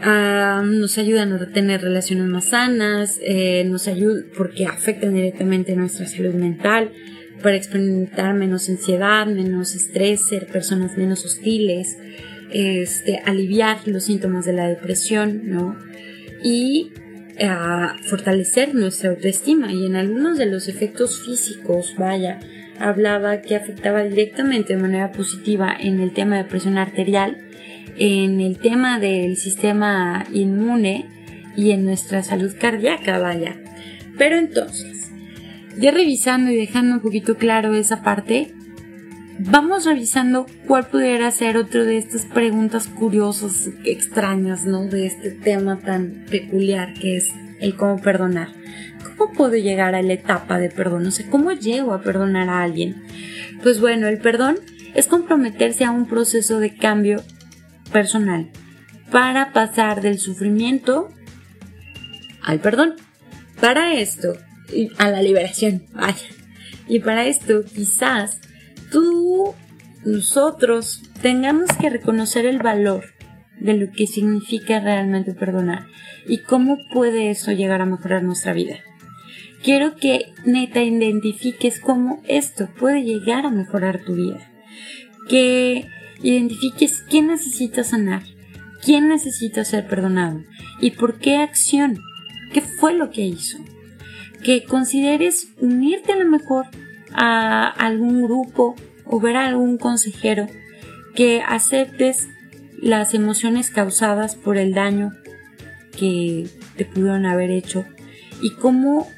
[0.00, 6.06] ah, nos ayudan a tener relaciones más sanas, eh, nos ayuda porque afectan directamente nuestra
[6.06, 6.92] salud mental,
[7.42, 11.98] para experimentar menos ansiedad, menos estrés, ser personas menos hostiles,
[12.50, 15.76] este, aliviar los síntomas de la depresión, ¿no?
[16.42, 16.92] Y
[17.40, 22.40] a fortalecer nuestra autoestima y en algunos de los efectos físicos, vaya,
[22.78, 27.38] hablaba que afectaba directamente de manera positiva en el tema de presión arterial,
[27.98, 31.06] en el tema del sistema inmune
[31.56, 33.56] y en nuestra salud cardíaca, vaya.
[34.18, 35.10] Pero entonces,
[35.78, 38.54] ya revisando y dejando un poquito claro esa parte,
[39.38, 44.86] vamos revisando cuál pudiera ser otro de estas preguntas curiosas, extrañas, ¿no?
[44.86, 48.48] De este tema tan peculiar que es el cómo perdonar.
[49.16, 51.06] ¿Cómo puedo llegar a la etapa de perdón?
[51.06, 53.02] O sea, ¿cómo llego a perdonar a alguien?
[53.62, 54.56] Pues bueno, el perdón
[54.94, 57.22] es comprometerse a un proceso de cambio
[57.92, 58.48] personal
[59.10, 61.08] para pasar del sufrimiento
[62.42, 62.94] al perdón.
[63.60, 64.34] Para esto,
[64.98, 66.26] a la liberación, vaya.
[66.88, 68.40] Y para esto, quizás
[68.90, 69.54] tú,
[70.04, 73.04] nosotros, tengamos que reconocer el valor
[73.58, 75.86] de lo que significa realmente perdonar
[76.26, 78.76] y cómo puede eso llegar a mejorar nuestra vida.
[79.62, 84.38] Quiero que neta identifiques cómo esto puede llegar a mejorar tu vida.
[85.28, 85.88] Que
[86.22, 88.22] identifiques quién necesita sanar,
[88.84, 90.44] quién necesita ser perdonado
[90.80, 91.98] y por qué acción,
[92.52, 93.58] qué fue lo que hizo.
[94.44, 96.66] Que consideres unirte a lo mejor
[97.12, 100.46] a algún grupo o ver a algún consejero,
[101.14, 102.28] que aceptes
[102.80, 105.12] las emociones causadas por el daño
[105.96, 106.46] que
[106.76, 107.84] te pudieron haber hecho
[108.42, 109.08] y cómo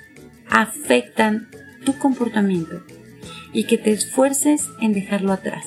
[0.48, 1.48] afectan
[1.84, 2.82] tu comportamiento
[3.52, 5.66] y que te esfuerces en dejarlo atrás.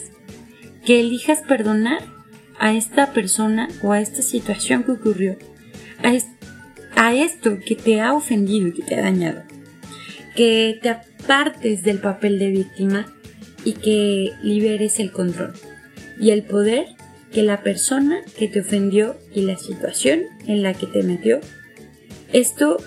[0.85, 2.01] Que elijas perdonar
[2.59, 5.37] a esta persona o a esta situación que ocurrió,
[6.95, 9.43] a, esto que te ha ofendido y que te ha dañado.
[10.35, 13.13] Que te apartes del papel de víctima
[13.63, 15.53] y que liberes el control
[16.19, 16.87] y el poder
[17.31, 21.39] que la persona que te ofendió y la situación en la que te metió,
[22.33, 22.77] esto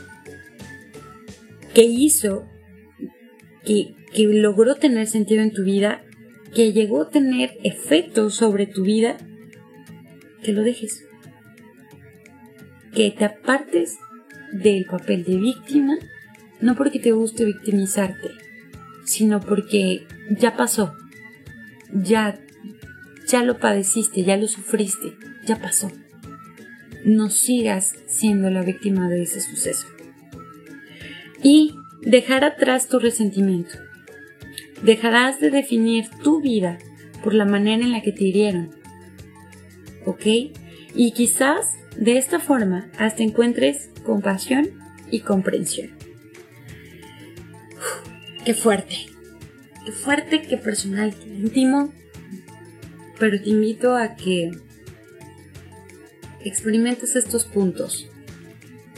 [1.72, 2.46] que hizo,
[3.64, 6.02] que, que logró tener sentido en tu vida,
[6.54, 9.16] que llegó a tener efectos sobre tu vida,
[10.42, 11.04] que lo dejes.
[12.94, 13.96] Que te apartes
[14.52, 15.98] del papel de víctima,
[16.64, 18.30] no porque te guste victimizarte,
[19.04, 20.96] sino porque ya pasó,
[21.92, 22.40] ya,
[23.28, 25.12] ya lo padeciste, ya lo sufriste,
[25.44, 25.92] ya pasó.
[27.04, 29.86] No sigas siendo la víctima de ese suceso.
[31.42, 33.74] Y dejar atrás tu resentimiento.
[34.82, 36.78] Dejarás de definir tu vida
[37.22, 38.70] por la manera en la que te hirieron
[40.06, 40.26] ¿ok?
[40.94, 44.70] Y quizás de esta forma hasta encuentres compasión
[45.10, 46.03] y comprensión.
[48.44, 49.06] Qué fuerte,
[49.84, 51.92] qué fuerte, qué personal, qué íntimo,
[53.18, 54.50] pero te invito a que
[56.44, 58.08] experimentes estos puntos,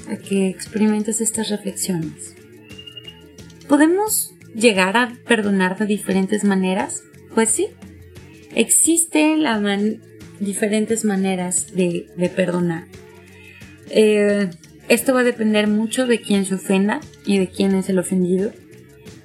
[0.09, 2.35] a que experimentes estas reflexiones.
[3.69, 7.03] ¿Podemos llegar a perdonar de diferentes maneras?
[7.35, 7.69] Pues sí,
[8.55, 9.45] existen
[10.41, 12.87] diferentes maneras de, perdonar.
[13.91, 14.51] Eh,
[14.89, 18.53] esto va a depender mucho de quién se ofenda y de quién es el ofendido.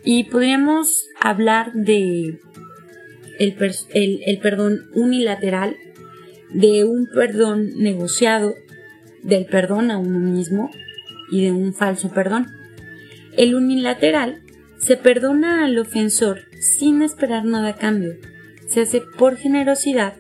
[0.04, 2.40] Y podríamos hablar de
[3.40, 5.76] el perdón unilateral,
[6.54, 8.56] de un perdón negociado,
[9.24, 10.70] del perdón a uno mismo
[11.32, 12.48] y de un falso perdón.
[13.38, 14.42] El unilateral
[14.78, 18.16] se perdona al ofensor sin esperar nada a cambio.
[18.68, 20.16] Se hace por generosidad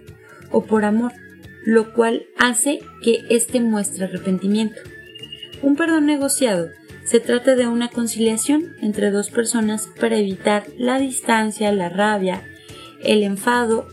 [0.51, 1.13] o por amor,
[1.65, 4.79] lo cual hace que éste muestre arrepentimiento.
[5.61, 6.69] Un perdón negociado
[7.11, 12.41] se trata de una conciliación entre dos personas para evitar la distancia, la rabia,
[13.03, 13.85] el enfado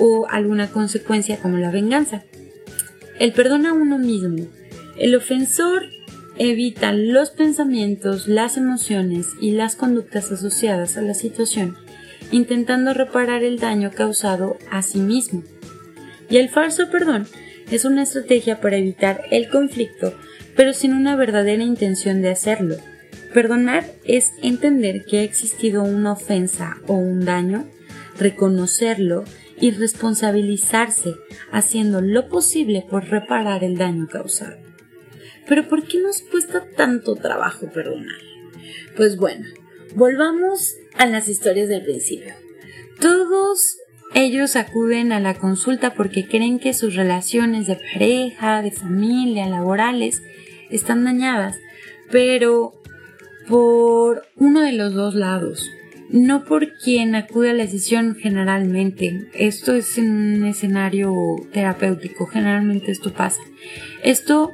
[0.00, 2.24] o alguna consecuencia como la venganza.
[3.20, 4.48] El perdón a uno mismo.
[4.98, 5.84] El ofensor
[6.38, 11.76] evita los pensamientos, las emociones y las conductas asociadas a la situación,
[12.32, 15.44] intentando reparar el daño causado a sí mismo.
[16.28, 17.28] Y el falso perdón
[17.70, 20.14] es una estrategia para evitar el conflicto,
[20.56, 22.76] pero sin una verdadera intención de hacerlo.
[23.32, 27.68] Perdonar es entender que ha existido una ofensa o un daño,
[28.18, 29.24] reconocerlo
[29.60, 31.14] y responsabilizarse
[31.52, 34.56] haciendo lo posible por reparar el daño causado.
[35.46, 38.20] Pero ¿por qué nos cuesta tanto trabajo perdonar?
[38.96, 39.46] Pues bueno,
[39.94, 42.34] volvamos a las historias del principio.
[43.00, 43.76] Todos
[44.14, 50.22] ellos acuden a la consulta porque creen que sus relaciones de pareja, de familia, laborales
[50.70, 51.56] están dañadas,
[52.10, 52.74] pero
[53.48, 55.68] por uno de los dos lados,
[56.10, 59.28] no por quien acude a la sesión generalmente.
[59.34, 61.14] Esto es un escenario
[61.52, 63.40] terapéutico, generalmente esto pasa.
[64.02, 64.52] Esto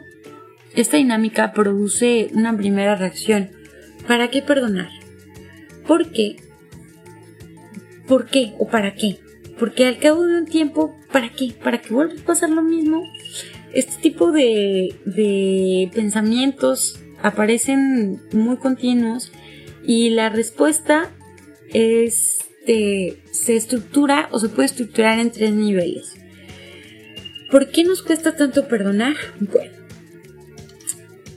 [0.75, 3.51] esta dinámica produce una primera reacción.
[4.09, 4.89] ¿Para qué perdonar?
[5.87, 6.37] ¿Por qué?
[8.09, 9.19] ¿Por qué o para qué?
[9.59, 11.53] Porque al cabo de un tiempo, ¿para qué?
[11.63, 13.03] ¿Para que vuelva a pasar lo mismo?
[13.75, 19.33] Este tipo de, de pensamientos aparecen muy continuos
[19.85, 21.11] y la respuesta
[21.73, 26.14] es, se estructura o se puede estructurar en tres niveles.
[27.51, 29.14] ¿Por qué nos cuesta tanto perdonar?
[29.41, 29.73] Bueno,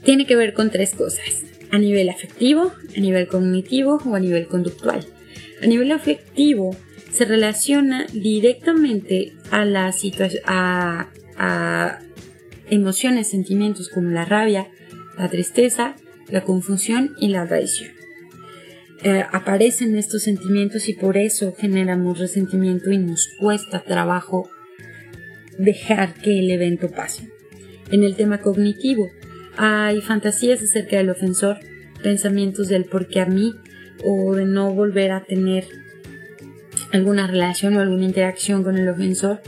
[0.04, 4.46] tiene que ver con tres cosas, a nivel afectivo, a nivel cognitivo o a nivel
[4.46, 5.04] conductual.
[5.62, 6.76] A nivel afectivo
[7.12, 9.92] se relaciona directamente a, la
[10.46, 11.98] a
[12.70, 14.68] emociones, sentimientos como la rabia,
[15.18, 15.96] la tristeza,
[16.28, 17.90] la confusión y la traición.
[19.02, 24.48] Eh, aparecen estos sentimientos y por eso generamos resentimiento y nos cuesta trabajo
[25.58, 27.30] dejar que el evento pase.
[27.90, 29.10] En el tema cognitivo,
[29.56, 31.58] hay fantasías acerca del ofensor,
[32.02, 33.54] pensamientos del por qué a mí
[34.04, 35.66] o de no volver a tener
[36.92, 39.40] alguna relación o alguna interacción con el ofensor,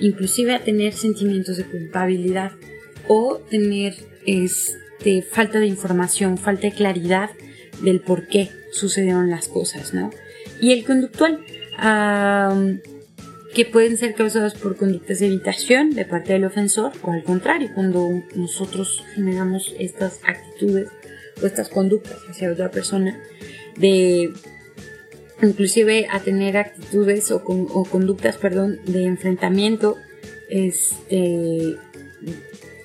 [0.00, 2.52] inclusive a tener sentimientos de culpabilidad
[3.08, 3.94] o tener
[4.26, 7.30] este, falta de información, falta de claridad
[7.82, 10.10] del por qué sucedieron las cosas, ¿no?
[10.60, 11.44] Y el conductual,
[13.54, 17.70] que pueden ser causadas por conductas de evitación de parte del ofensor o al contrario,
[17.74, 20.88] cuando nosotros generamos estas actitudes
[21.42, 23.18] o estas conductas hacia otra persona,
[23.76, 24.32] de
[25.42, 27.42] inclusive a tener actitudes o,
[27.90, 29.96] conductas, perdón, de enfrentamiento,
[30.48, 31.76] este,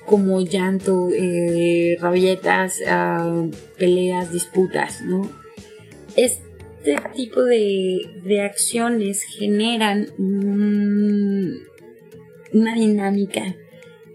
[0.04, 3.46] como llanto, eh, rabietas, ah,
[3.78, 5.30] peleas, disputas, ¿no?
[6.16, 6.42] Es,
[6.84, 10.08] este tipo de, acciones generan
[12.52, 13.54] una dinámica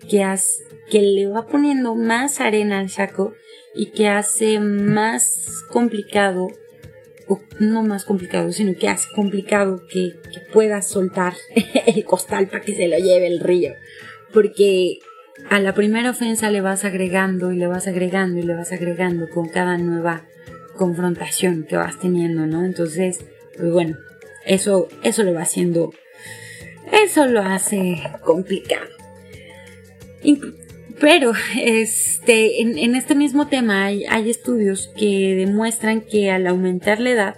[0.10, 0.26] que,
[0.90, 3.34] que le va poniendo más arena al saco
[3.74, 6.50] y que hace más complicado,
[7.60, 11.34] no más complicado, sino que hace complicado que, que puedas soltar
[11.86, 13.74] el costal para que se lo lleve el río.
[14.34, 15.00] Porque
[15.50, 19.30] a la primera ofensa le vas agregando y le vas agregando y le vas agregando
[19.30, 20.26] con cada nueva
[20.76, 22.66] confrontación que vas teniendo, ¿no?
[22.66, 23.20] Entonces,
[23.56, 23.98] pues bueno,
[24.46, 25.94] eso, eso lo va haciendo,
[26.92, 28.88] eso lo hace complicado.
[31.00, 37.12] Pero este, en, este mismo tema hay, hay, estudios que demuestran que al aumentar la
[37.12, 37.36] edad,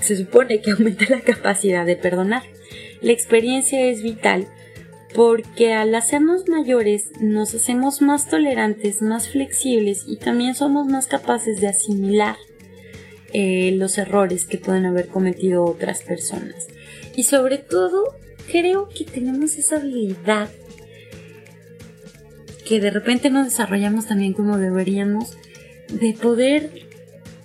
[0.00, 2.42] se supone que aumenta la capacidad de perdonar.
[3.00, 4.48] La experiencia es vital
[5.14, 11.60] porque al hacernos mayores nos hacemos más tolerantes, más flexibles y también somos más capaces
[11.60, 12.36] de asimilar
[13.32, 16.66] eh, los errores que pueden haber cometido otras personas.
[17.14, 18.16] Y sobre todo,
[18.50, 20.50] creo que tenemos esa habilidad
[22.66, 25.36] que de repente no desarrollamos también como deberíamos,
[25.88, 26.70] de poder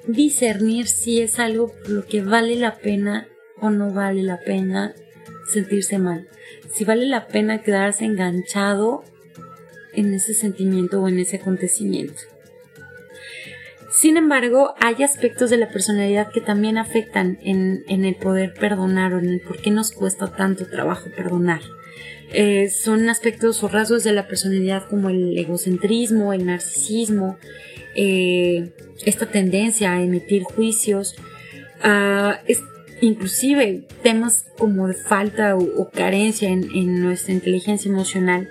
[0.07, 3.27] discernir si es algo por lo que vale la pena
[3.59, 4.93] o no vale la pena
[5.51, 6.27] sentirse mal.
[6.73, 9.03] Si vale la pena quedarse enganchado
[9.93, 12.21] en ese sentimiento o en ese acontecimiento.
[13.91, 19.19] Sin embargo, hay aspectos de la personalidad que también afectan en, el poder perdonar o
[19.19, 21.61] en el por qué nos cuesta tanto trabajo perdonar.
[22.33, 27.37] Eh, son aspectos o rasgos de la personalidad como el egocentrismo, el narcisismo,
[27.95, 28.71] eh,
[29.05, 31.15] esta tendencia a emitir juicios,
[33.01, 38.49] inclusive temas como falta o, carencia en, en, nuestra inteligencia emocional,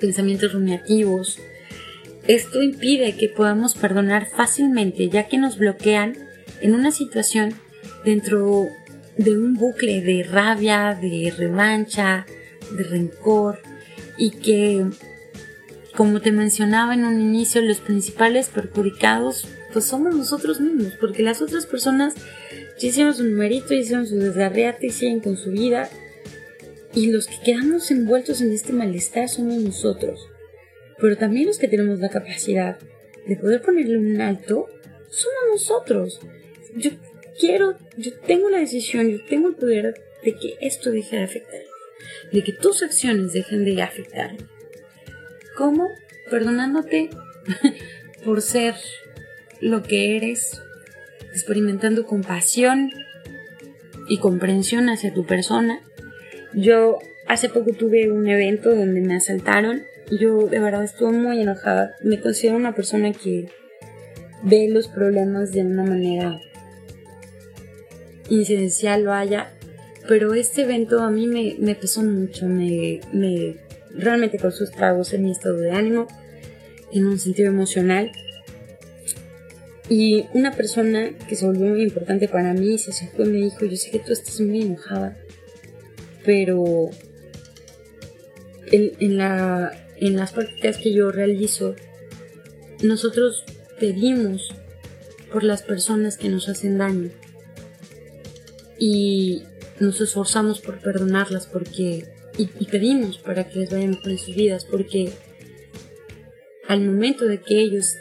[0.00, 1.38] pensamientos rumiativos.
[2.28, 6.16] Esto impide que podamos perdonar fácilmente ya que nos bloquean
[6.60, 7.54] en una situación
[8.04, 8.68] dentro
[9.16, 12.26] de un bucle de rabia, de revancha,
[12.70, 13.60] de rencor
[14.16, 14.86] y que,
[15.96, 21.40] como te mencionaba en un inicio, los principales perjudicados pues somos nosotros mismos, porque las
[21.40, 22.14] otras personas
[22.78, 25.88] ya hicieron su numerito, hicieron su desgarriate y siguen con su vida.
[26.94, 30.28] Y los que quedamos envueltos en este malestar somos nosotros.
[30.98, 32.78] Pero también los que tenemos la capacidad
[33.26, 34.66] de poder ponerle un alto
[35.08, 36.20] somos nosotros.
[36.76, 36.90] Yo
[37.40, 41.71] quiero, yo tengo la decisión, yo tengo el poder de que esto deje de afectar
[42.32, 44.36] de que tus acciones dejen de afectar.
[45.56, 45.88] ¿Cómo?
[46.30, 47.10] Perdonándote
[48.24, 48.74] por ser
[49.60, 50.62] lo que eres,
[51.32, 52.90] experimentando compasión
[54.08, 55.80] y comprensión hacia tu persona.
[56.54, 61.96] Yo hace poco tuve un evento donde me asaltaron yo de verdad estuve muy enojada.
[62.02, 63.48] Me considero una persona que
[64.42, 66.40] ve los problemas de una manera
[68.28, 69.52] incidencial, vaya,
[70.08, 73.56] pero este evento a mí me, me pesó mucho, me, me
[73.94, 76.08] realmente causó estragos en mi estado de ánimo,
[76.92, 78.10] en un sentido emocional.
[79.88, 83.64] Y una persona que se volvió muy importante para mí se acercó y me dijo,
[83.64, 85.16] yo sé que tú estás muy enojada,
[86.24, 86.90] pero
[88.70, 91.76] en, en, la, en las prácticas que yo realizo,
[92.82, 93.44] nosotros
[93.78, 94.54] pedimos
[95.32, 97.10] por las personas que nos hacen daño.
[98.78, 99.44] Y
[99.82, 102.06] nos esforzamos por perdonarlas porque
[102.38, 105.12] y, pedimos para que les vayan mejor en sus vidas porque
[106.68, 107.94] al momento de que ellos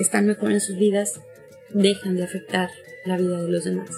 [0.00, 1.20] están mejor en sus vidas
[1.68, 2.70] dejan de afectar
[3.04, 3.90] la vida de los demás.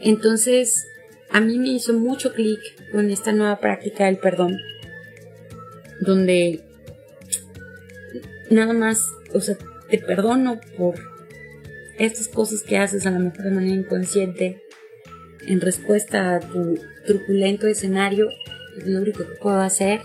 [0.00, 0.86] Entonces,
[1.30, 4.58] a mí me hizo mucho clic con esta nueva práctica del perdón,
[6.00, 6.60] donde
[8.50, 9.00] nada más,
[9.32, 9.56] o sea,
[9.88, 10.96] te perdono por
[11.98, 14.63] estas cosas que haces a lo mejor de manera inconsciente,
[15.46, 18.28] en respuesta a tu truculento escenario,
[18.84, 20.02] lo único que puedo hacer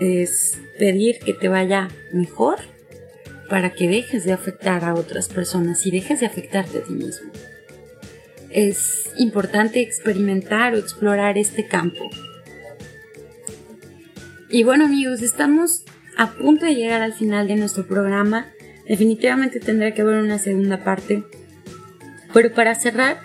[0.00, 2.58] es pedir que te vaya mejor
[3.48, 7.30] para que dejes de afectar a otras personas y dejes de afectarte a ti mismo.
[8.50, 12.08] Es importante experimentar o explorar este campo.
[14.50, 15.84] Y bueno amigos, estamos
[16.16, 18.50] a punto de llegar al final de nuestro programa.
[18.86, 21.24] Definitivamente tendrá que haber una segunda parte.
[22.32, 23.20] Pero para cerrar,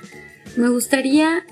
[0.55, 1.45] me gustaría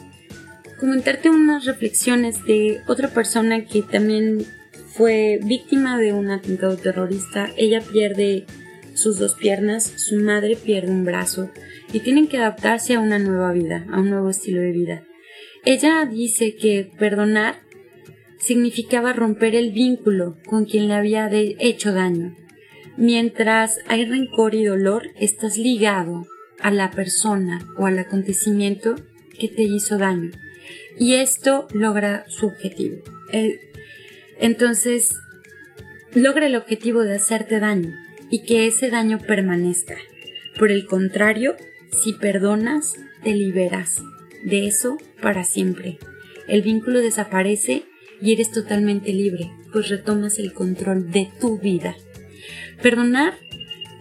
[0.79, 4.45] comentarte unas reflexiones de otra persona que también
[4.87, 7.49] fue víctima de un atentado terrorista.
[7.57, 8.45] Ella pierde
[8.93, 11.49] sus dos piernas, su madre pierde un brazo
[11.93, 15.03] y tienen que adaptarse a una nueva vida, a un nuevo estilo de vida.
[15.65, 17.61] Ella dice que perdonar
[18.39, 22.35] significaba romper el vínculo con quien le había hecho daño.
[22.97, 26.27] Mientras hay rencor y dolor, estás ligado
[26.61, 28.95] a la persona o al acontecimiento
[29.39, 30.31] que te hizo daño.
[30.99, 32.97] Y esto logra su objetivo.
[34.39, 35.15] Entonces,
[36.13, 37.93] logra el objetivo de hacerte daño
[38.29, 39.97] y que ese daño permanezca.
[40.57, 41.55] Por el contrario,
[42.03, 44.01] si perdonas, te liberas
[44.43, 45.99] de eso para siempre.
[46.47, 47.83] El vínculo desaparece
[48.21, 51.95] y eres totalmente libre, pues retomas el control de tu vida.
[52.81, 53.37] Perdonar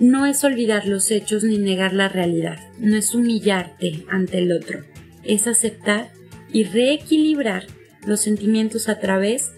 [0.01, 4.80] no es olvidar los hechos ni negar la realidad, no es humillarte ante el otro,
[5.22, 6.11] es aceptar
[6.51, 7.66] y reequilibrar
[8.07, 9.53] los sentimientos a través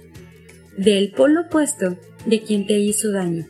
[0.77, 3.47] del polo opuesto de quien te hizo daño.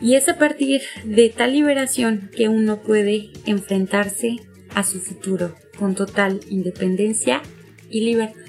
[0.00, 4.36] Y es a partir de tal liberación que uno puede enfrentarse
[4.74, 7.42] a su futuro con total independencia
[7.90, 8.40] y libertad.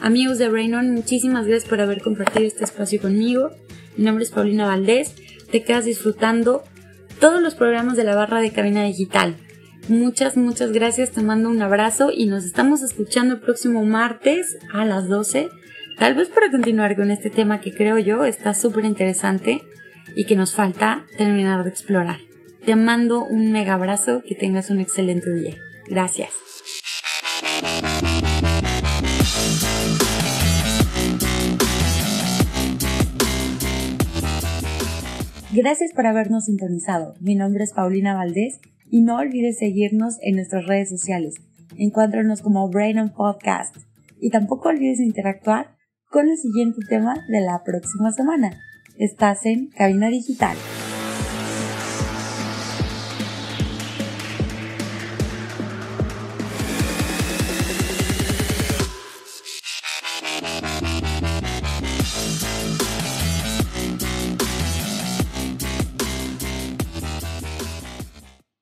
[0.00, 3.50] Amigos de Raynon, muchísimas gracias por haber compartido este espacio conmigo.
[3.96, 5.14] Mi nombre es Paulina Valdés.
[5.54, 6.64] Te quedas disfrutando
[7.20, 9.36] todos los programas de la barra de cabina digital.
[9.86, 11.12] Muchas, muchas gracias.
[11.12, 15.50] Te mando un abrazo y nos estamos escuchando el próximo martes a las 12.
[15.96, 19.62] Tal vez para continuar con este tema que creo yo está súper interesante
[20.16, 22.18] y que nos falta terminar de explorar.
[22.66, 24.24] Te mando un mega abrazo.
[24.26, 25.54] Que tengas un excelente día.
[25.86, 26.32] Gracias.
[35.54, 37.14] Gracias por habernos sintonizado.
[37.20, 38.58] Mi nombre es Paulina Valdés
[38.90, 41.36] y no olvides seguirnos en nuestras redes sociales.
[41.78, 43.76] Encuéntranos como Brain on Podcast.
[44.20, 45.76] Y tampoco olvides interactuar
[46.10, 48.50] con el siguiente tema de la próxima semana.
[48.98, 50.56] Estás en Cabina Digital.